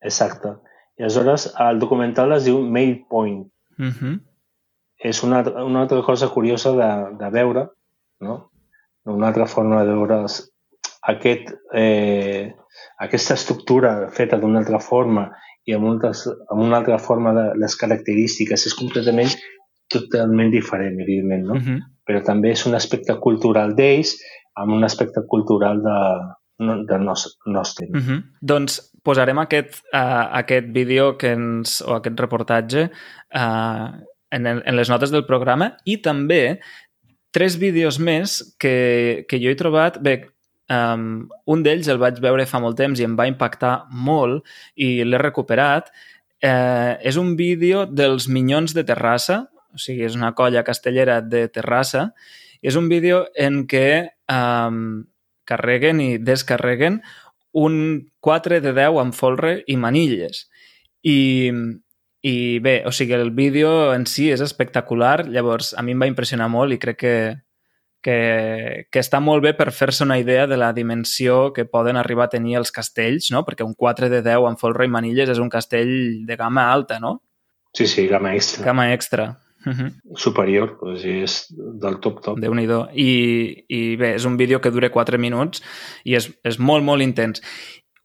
Exacte. 0.00 0.56
I 0.98 1.04
aleshores 1.04 1.50
el 1.60 1.80
documental 1.80 2.32
es 2.36 2.46
diu 2.48 2.60
Mail 2.60 3.04
Point. 3.08 3.46
Uh 3.78 3.92
-huh. 3.92 4.14
És 4.98 5.22
una, 5.22 5.40
una 5.64 5.82
altra 5.82 6.02
cosa 6.02 6.28
curiosa 6.28 6.72
de, 6.72 6.90
de 7.18 7.30
veure, 7.30 7.68
no? 8.20 8.50
Una 9.04 9.28
altra 9.28 9.46
forma 9.46 9.84
de 9.84 9.94
veure 9.94 10.24
aquest, 11.02 11.54
eh, 11.72 12.54
aquesta 12.98 13.34
estructura 13.34 14.10
feta 14.10 14.36
d'una 14.36 14.58
altra 14.58 14.78
forma 14.78 15.30
i 15.64 15.72
amb, 15.72 15.84
moltes, 15.84 16.26
amb 16.50 16.60
una 16.60 16.78
altra 16.78 16.98
forma 16.98 17.32
de 17.32 17.46
les 17.60 17.76
característiques 17.76 18.66
és 18.66 18.74
completament 18.74 19.32
totalment 19.90 20.50
diferent, 20.50 21.00
evidentment, 21.00 21.46
no? 21.46 21.54
Uh 21.54 21.60
-huh. 21.60 21.80
Però 22.06 22.22
també 22.24 22.50
és 22.50 22.66
un 22.66 22.74
aspecte 22.74 23.14
cultural 23.20 23.74
d'ells 23.74 24.16
amb 24.54 24.72
un 24.72 24.84
aspecte 24.84 25.22
cultural 25.28 25.82
de, 25.82 25.98
de 26.88 26.98
nos, 26.98 27.38
nostre. 27.46 27.88
Uh 27.90 28.00
-huh. 28.00 28.22
Doncs 28.40 28.80
posarem 29.02 29.38
aquest, 29.38 29.80
uh, 29.92 30.28
aquest 30.32 30.66
vídeo 30.72 31.16
que 31.16 31.32
ens, 31.32 31.80
o 31.80 31.94
aquest 31.94 32.20
reportatge 32.20 32.90
uh, 33.34 33.88
en, 34.30 34.46
el, 34.46 34.62
en 34.64 34.76
les 34.76 34.88
notes 34.88 35.10
del 35.10 35.26
programa 35.26 35.76
i 35.84 35.96
també 36.02 36.60
tres 37.30 37.56
vídeos 37.58 37.98
més 37.98 38.56
que, 38.58 39.24
que 39.28 39.38
jo 39.38 39.50
he 39.50 39.56
trobat. 39.58 40.00
Bé, 40.02 40.28
um, 40.68 41.28
un 41.46 41.62
d'ells 41.62 41.88
el 41.88 41.98
vaig 41.98 42.20
veure 42.20 42.46
fa 42.46 42.60
molt 42.62 42.76
temps 42.76 43.00
i 43.00 43.06
em 43.06 43.16
va 43.18 43.28
impactar 43.30 43.86
molt 43.90 44.46
i 44.74 45.04
l'he 45.04 45.18
recuperat. 45.18 45.90
Uh, 46.40 46.96
és 47.04 47.16
un 47.20 47.34
vídeo 47.36 47.84
dels 47.86 48.28
Minyons 48.28 48.74
de 48.74 48.84
Terrassa, 48.84 49.44
o 49.74 49.78
sigui, 49.78 50.06
és 50.08 50.16
una 50.16 50.32
colla 50.34 50.64
castellera 50.64 51.20
de 51.20 51.46
Terrassa, 51.52 52.10
i 52.60 52.68
és 52.68 52.76
un 52.76 52.88
vídeo 52.88 53.24
en 53.34 53.64
què 53.68 54.12
um, 54.30 55.02
carreguen 55.48 56.00
i 56.04 56.10
descarreguen 56.18 57.00
un 57.52 57.76
4 58.20 58.60
de 58.62 58.72
10 58.76 59.00
amb 59.02 59.16
folre 59.16 59.60
i 59.66 59.76
manilles. 59.76 60.46
I, 61.02 61.50
i 62.22 62.34
bé, 62.62 62.82
o 62.86 62.92
sigui, 62.92 63.16
el 63.16 63.32
vídeo 63.34 63.92
en 63.94 64.06
si 64.06 64.30
és 64.30 64.42
espectacular, 64.44 65.24
llavors 65.28 65.72
a 65.74 65.82
mi 65.82 65.96
em 65.96 66.04
va 66.04 66.10
impressionar 66.10 66.50
molt 66.52 66.76
i 66.76 66.78
crec 66.78 67.00
que, 67.00 67.16
que, 68.04 68.18
que 68.92 69.02
està 69.02 69.20
molt 69.24 69.42
bé 69.44 69.54
per 69.56 69.70
fer-se 69.74 70.04
una 70.04 70.20
idea 70.20 70.46
de 70.46 70.60
la 70.60 70.72
dimensió 70.76 71.52
que 71.56 71.66
poden 71.66 71.98
arribar 71.98 72.28
a 72.28 72.34
tenir 72.36 72.60
els 72.60 72.70
castells, 72.70 73.32
no? 73.34 73.42
perquè 73.48 73.66
un 73.66 73.74
4 73.74 74.12
de 74.12 74.22
10 74.22 74.48
amb 74.52 74.60
folre 74.60 74.86
i 74.86 74.92
manilles 74.92 75.32
és 75.32 75.42
un 75.42 75.50
castell 75.50 75.92
de 76.26 76.38
gamma 76.38 76.70
alta, 76.70 77.00
no? 77.00 77.18
Sí, 77.74 77.86
sí, 77.86 78.06
gamma 78.10 78.34
extra. 78.34 78.66
Gamma 78.66 78.92
extra. 78.92 79.30
Uh 79.66 79.72
-huh. 79.72 79.90
Superior, 80.16 80.78
doncs 80.80 81.04
és 81.04 81.46
del 81.56 81.98
top 82.00 82.22
top. 82.24 82.38
déu 82.40 82.54
nhi 82.54 82.66
I, 82.94 83.64
I 83.68 83.96
bé, 83.96 84.14
és 84.14 84.24
un 84.24 84.36
vídeo 84.36 84.60
que 84.60 84.70
dura 84.70 84.90
4 84.90 85.18
minuts 85.18 85.62
i 86.04 86.14
és, 86.14 86.30
és 86.42 86.58
molt, 86.58 86.84
molt 86.84 87.02
intens. 87.02 87.42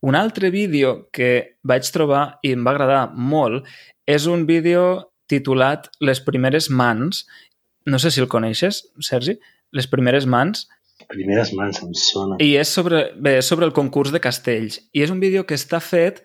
Un 0.01 0.15
altre 0.15 0.49
vídeo 0.49 1.09
que 1.11 1.57
vaig 1.63 1.83
trobar 1.91 2.39
i 2.43 2.51
em 2.51 2.63
va 2.65 2.71
agradar 2.71 3.13
molt 3.15 3.65
és 4.05 4.25
un 4.25 4.45
vídeo 4.45 5.11
titulat 5.27 5.89
Les 5.99 6.19
primeres 6.21 6.69
mans. 6.69 7.25
No 7.85 7.99
sé 7.99 8.11
si 8.11 8.21
el 8.21 8.27
coneixes, 8.27 8.83
Sergi. 8.99 9.39
Les 9.71 9.87
primeres 9.87 10.25
mans. 10.25 10.67
Primeres 11.07 11.53
mans 11.53 11.81
em 11.81 11.93
sona. 11.93 12.37
I 12.39 12.55
és 12.57 12.67
sobre, 12.67 13.11
bé, 13.17 13.37
és 13.37 13.45
sobre 13.45 13.65
el 13.65 13.73
concurs 13.73 14.11
de 14.11 14.19
castells. 14.19 14.79
I 14.93 15.01
és 15.01 15.09
un 15.09 15.19
vídeo 15.19 15.45
que 15.45 15.55
està 15.55 15.79
fet 15.79 16.23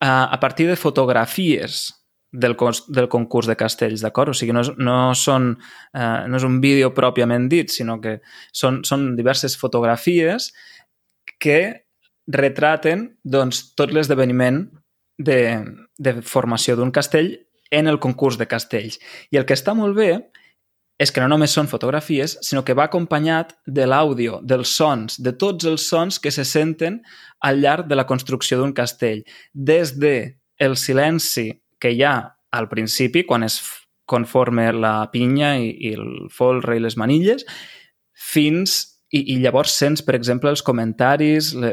a, 0.00 0.26
a 0.32 0.38
partir 0.40 0.66
de 0.66 0.76
fotografies 0.76 1.94
del, 2.36 2.56
del 2.88 3.08
concurs 3.12 3.48
de 3.48 3.56
castells, 3.58 4.04
d'acord? 4.04 4.32
O 4.32 4.36
sigui, 4.36 4.54
no 4.54 4.62
és, 4.64 4.70
no, 4.76 4.98
són, 5.16 5.54
eh, 5.96 6.22
no 6.28 6.38
és 6.38 6.46
un 6.46 6.60
vídeo 6.62 6.92
pròpiament 6.96 7.48
dit, 7.52 7.72
sinó 7.72 7.98
que 8.02 8.18
són, 8.52 8.82
són 8.86 9.14
diverses 9.18 9.56
fotografies 9.60 10.52
que 11.42 11.60
retraten 12.32 13.08
doncs, 13.22 13.70
tot 13.78 13.92
l'esdeveniment 13.94 14.64
de, 15.18 15.40
de 15.98 16.16
formació 16.26 16.76
d'un 16.76 16.92
castell 16.92 17.32
en 17.70 17.88
el 17.90 18.00
concurs 18.02 18.38
de 18.38 18.48
castells. 18.50 18.98
I 19.32 19.40
el 19.40 19.46
que 19.46 19.56
està 19.56 19.74
molt 19.74 19.96
bé 19.96 20.10
és 20.98 21.12
que 21.12 21.20
no 21.20 21.28
només 21.28 21.52
són 21.52 21.68
fotografies, 21.68 22.38
sinó 22.40 22.62
que 22.64 22.74
va 22.76 22.86
acompanyat 22.88 23.52
de 23.68 23.84
l'àudio, 23.84 24.40
dels 24.42 24.72
sons, 24.78 25.18
de 25.20 25.34
tots 25.36 25.68
els 25.68 25.84
sons 25.90 26.18
que 26.18 26.32
se 26.32 26.44
senten 26.48 27.02
al 27.44 27.60
llarg 27.60 27.88
de 27.90 27.98
la 27.98 28.06
construcció 28.08 28.58
d'un 28.58 28.72
castell. 28.72 29.20
Des 29.52 29.92
de 30.00 30.38
el 30.56 30.76
silenci 30.80 31.50
que 31.80 31.92
hi 31.92 32.02
ha 32.02 32.16
al 32.56 32.68
principi, 32.68 33.24
quan 33.24 33.44
es 33.46 33.60
conforma 34.06 34.70
la 34.72 34.98
pinya 35.12 35.56
i, 35.58 35.72
i 35.88 35.94
el 35.98 36.28
folre 36.32 36.76
i 36.76 36.84
les 36.84 36.98
manilles, 37.00 37.46
fins... 38.12 38.92
I, 39.14 39.20
I 39.30 39.34
llavors 39.38 39.70
sents, 39.78 40.00
per 40.02 40.16
exemple, 40.16 40.50
els 40.50 40.64
comentaris, 40.66 41.52
le, 41.54 41.68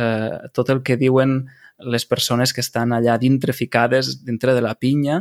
eh, 0.00 0.38
tot 0.56 0.70
el 0.72 0.78
que 0.80 0.96
diuen 0.96 1.42
les 1.92 2.06
persones 2.08 2.54
que 2.56 2.62
estan 2.64 2.94
allà 2.96 3.18
dintre 3.20 3.52
ficades 3.52 4.24
dintre 4.24 4.54
de 4.56 4.62
la 4.64 4.72
pinya 4.80 5.18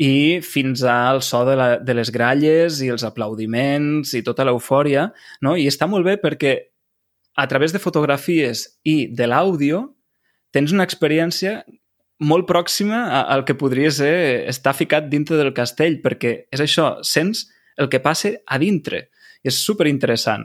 i 0.00 0.40
fins 0.46 0.84
al 0.86 1.20
so 1.26 1.42
de, 1.44 1.56
la, 1.58 1.68
de 1.82 1.94
les 1.98 2.14
gralles 2.14 2.78
i 2.86 2.88
els 2.94 3.02
aplaudiments 3.04 4.14
i 4.16 4.22
tota 4.24 4.46
l'eufòria, 4.46 5.10
no? 5.42 5.56
I 5.58 5.66
està 5.68 5.90
molt 5.90 6.06
bé 6.06 6.16
perquè 6.22 6.54
a 7.36 7.46
través 7.50 7.74
de 7.74 7.82
fotografies 7.82 8.64
i 8.86 9.10
de 9.12 9.28
l'àudio 9.28 9.82
tens 10.54 10.72
una 10.72 10.86
experiència 10.88 11.60
molt 12.20 12.46
pròxima 12.48 13.00
al 13.22 13.44
que 13.48 13.56
podria 13.58 13.90
ser 13.90 14.46
estar 14.50 14.74
ficat 14.76 15.08
dintre 15.08 15.38
del 15.40 15.54
castell, 15.56 16.00
perquè 16.04 16.34
és 16.52 16.62
això, 16.62 16.98
sents 17.06 17.46
el 17.80 17.88
que 17.88 18.02
passa 18.04 18.34
a 18.46 18.58
dintre. 18.60 19.08
I 19.40 19.48
és 19.48 19.60
superinteressant. 19.64 20.44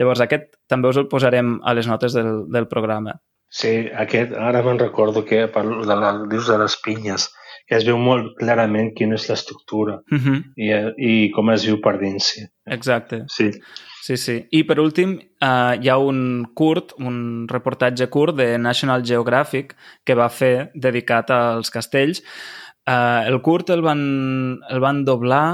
Llavors, 0.00 0.22
aquest 0.24 0.54
també 0.70 0.88
us 0.88 0.96
el 0.96 1.10
posarem 1.12 1.58
a 1.60 1.74
les 1.76 1.88
notes 1.90 2.16
del, 2.16 2.46
del 2.48 2.68
programa. 2.70 3.18
Sí, 3.50 3.90
aquest, 3.98 4.32
ara 4.32 4.62
me'n 4.62 4.78
recordo 4.78 5.24
que 5.26 5.44
parlo 5.52 5.82
de 5.84 5.96
la, 5.98 6.14
dius 6.30 6.48
de 6.48 6.56
les 6.62 6.76
pinyes, 6.80 7.26
que 7.66 7.76
es 7.76 7.84
veu 7.86 7.98
molt 8.00 8.32
clarament 8.38 8.94
quina 8.96 9.18
és 9.18 9.28
l'estructura 9.28 10.00
Uh 10.10 10.18
-huh. 10.18 10.38
i, 10.56 10.70
i 10.96 11.30
com 11.34 11.50
es 11.50 11.66
viu 11.66 11.80
per 11.80 11.98
dins. 11.98 12.32
Sí. 12.34 12.46
Exacte. 12.66 13.24
sí. 13.28 13.50
Sí, 14.00 14.16
sí. 14.16 14.36
I 14.56 14.62
per 14.64 14.78
últim, 14.80 15.18
uh, 15.44 15.76
hi 15.76 15.90
ha 15.92 15.98
un 16.00 16.46
curt, 16.56 16.94
un 16.98 17.46
reportatge 17.48 18.08
curt 18.08 18.38
de 18.38 18.54
National 18.58 19.04
Geographic 19.04 19.74
que 20.04 20.16
va 20.16 20.30
fer 20.32 20.70
dedicat 20.74 21.30
als 21.36 21.70
castells. 21.70 22.22
Uh, 22.88 23.28
el 23.28 23.40
curt 23.44 23.70
el 23.70 23.84
van, 23.84 24.00
el 24.72 24.80
van 24.80 25.04
doblar 25.04 25.44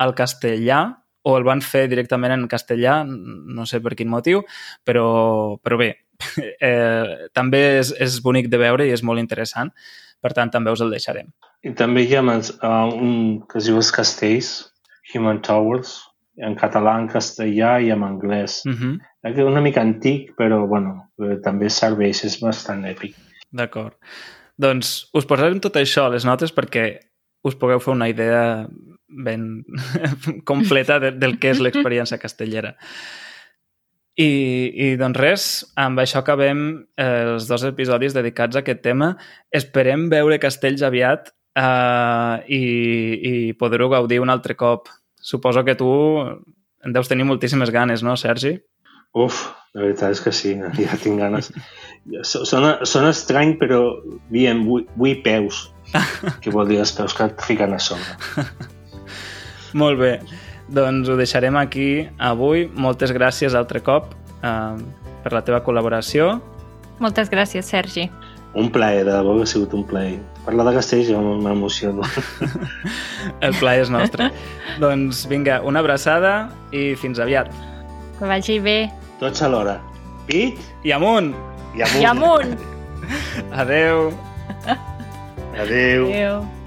al 0.00 0.14
castellà 0.16 0.80
o 1.22 1.36
el 1.36 1.44
van 1.44 1.60
fer 1.60 1.84
directament 1.92 2.32
en 2.32 2.46
castellà, 2.48 3.02
no 3.04 3.66
sé 3.68 3.82
per 3.84 3.92
quin 3.98 4.08
motiu, 4.08 4.40
però, 4.88 5.58
però 5.60 5.76
bé, 5.76 5.90
eh, 6.70 7.28
també 7.36 7.60
és, 7.82 7.92
és 8.00 8.20
bonic 8.24 8.48
de 8.48 8.60
veure 8.60 8.86
i 8.88 8.94
és 8.94 9.04
molt 9.04 9.20
interessant. 9.20 9.72
Per 10.20 10.32
tant, 10.36 10.50
també 10.52 10.72
us 10.72 10.80
el 10.84 10.92
deixarem. 10.92 11.30
I 11.64 11.72
també 11.76 12.04
hi 12.04 12.16
ha 12.16 12.24
uh, 12.24 12.88
un 12.92 13.40
que 13.48 13.60
es 13.60 13.68
diu 13.68 13.76
Els 13.80 13.92
castells, 13.92 14.50
Human 15.12 15.40
Towers, 15.44 15.98
en 16.40 16.56
català, 16.58 16.96
en 17.00 17.08
castellà 17.08 17.76
i 17.80 17.90
en 17.94 18.02
anglès. 18.06 18.60
Uh 18.66 18.72
-huh. 18.72 18.98
És 19.22 19.38
una 19.44 19.60
mica 19.60 19.80
antic, 19.80 20.32
però 20.36 20.66
bueno, 20.66 21.10
eh, 21.22 21.36
també 21.44 21.68
serveix, 21.68 22.24
és 22.24 22.40
bastant 22.40 22.84
èpic. 22.84 23.14
D'acord. 23.52 23.94
Doncs 24.56 25.10
us 25.14 25.26
posarem 25.26 25.60
tot 25.60 25.76
això 25.76 26.06
a 26.06 26.12
les 26.12 26.24
notes 26.24 26.52
perquè 26.52 26.98
us 27.42 27.56
pugueu 27.56 27.80
fer 27.80 27.92
una 27.92 28.08
idea 28.08 28.68
ben 29.08 29.64
completa 30.50 30.98
de, 30.98 31.10
del 31.12 31.38
que 31.38 31.50
és 31.50 31.60
l'experiència 31.60 32.18
castellera. 32.18 32.76
I, 34.20 34.30
I 34.74 34.86
doncs 35.00 35.18
res, 35.18 35.44
amb 35.80 36.00
això 36.02 36.20
acabem 36.20 36.64
eh, 36.98 37.32
els 37.32 37.46
dos 37.48 37.64
episodis 37.64 38.14
dedicats 38.16 38.56
a 38.56 38.60
aquest 38.60 38.82
tema. 38.84 39.14
Esperem 39.50 40.08
veure 40.12 40.40
castells 40.42 40.82
aviat 40.84 41.30
eh, 41.56 42.36
i, 42.52 42.62
i 43.30 43.34
poder-ho 43.60 43.88
gaudir 43.92 44.20
un 44.20 44.32
altre 44.32 44.58
cop. 44.60 44.90
Suposo 45.20 45.64
que 45.64 45.76
tu 45.76 45.90
en 46.84 46.92
deus 46.92 47.08
tenir 47.08 47.26
moltíssimes 47.28 47.70
ganes, 47.70 48.02
no, 48.02 48.16
Sergi? 48.16 48.56
Uf, 49.12 49.48
la 49.74 49.84
veritat 49.84 50.14
és 50.14 50.22
que 50.24 50.32
sí, 50.34 50.54
ja 50.56 50.98
tinc 51.02 51.20
ganes. 51.20 51.50
Sona, 52.24 52.78
sona 52.88 53.10
estrany, 53.14 53.56
però 53.60 53.80
bien, 54.32 54.64
vull, 54.66 54.86
vull 54.96 55.18
peus, 55.24 55.66
que 56.42 56.52
vol 56.54 56.70
dir 56.70 56.80
els 56.82 56.94
peus 56.96 57.16
que 57.16 57.26
et 57.28 57.44
fiquen 57.44 57.76
a 57.76 57.80
sobre. 57.82 58.46
Molt 59.80 60.00
bé. 60.00 60.14
Doncs 60.70 61.10
ho 61.10 61.16
deixarem 61.18 61.58
aquí 61.58 62.06
avui. 62.22 62.68
Moltes 62.78 63.12
gràcies 63.14 63.54
altre 63.58 63.82
cop 63.82 64.14
eh, 64.42 64.78
per 65.24 65.34
la 65.34 65.42
teva 65.46 65.60
col·laboració. 65.66 66.36
Moltes 67.02 67.30
gràcies, 67.32 67.66
Sergi. 67.66 68.06
Un 68.54 68.70
plaer, 68.74 69.04
de 69.06 69.12
debò 69.14 69.36
que 69.36 69.44
ha 69.44 69.46
sigut 69.46 69.74
un 69.78 69.84
plaer. 69.86 70.18
Parlar 70.44 70.66
de 70.66 70.72
castell 70.74 71.04
jo 71.06 71.20
m'emociono. 71.22 72.02
El 73.46 73.54
plaer 73.60 73.84
és 73.84 73.90
nostre. 73.92 74.30
doncs 74.82 75.26
vinga, 75.30 75.60
una 75.62 75.82
abraçada 75.84 76.50
i 76.74 76.94
fins 76.98 77.20
aviat. 77.22 77.52
Que 78.18 78.26
vagi 78.26 78.58
bé. 78.58 78.78
Tots 79.20 79.42
alhora. 79.46 79.78
Pit 80.26 80.58
I 80.84 80.92
amunt! 80.96 81.34
i 81.76 81.82
amunt. 81.82 82.02
I 82.02 82.04
amunt! 82.10 82.58
Adeu! 83.62 84.10
Adéu. 85.60 86.08
Adéu. 86.08 86.59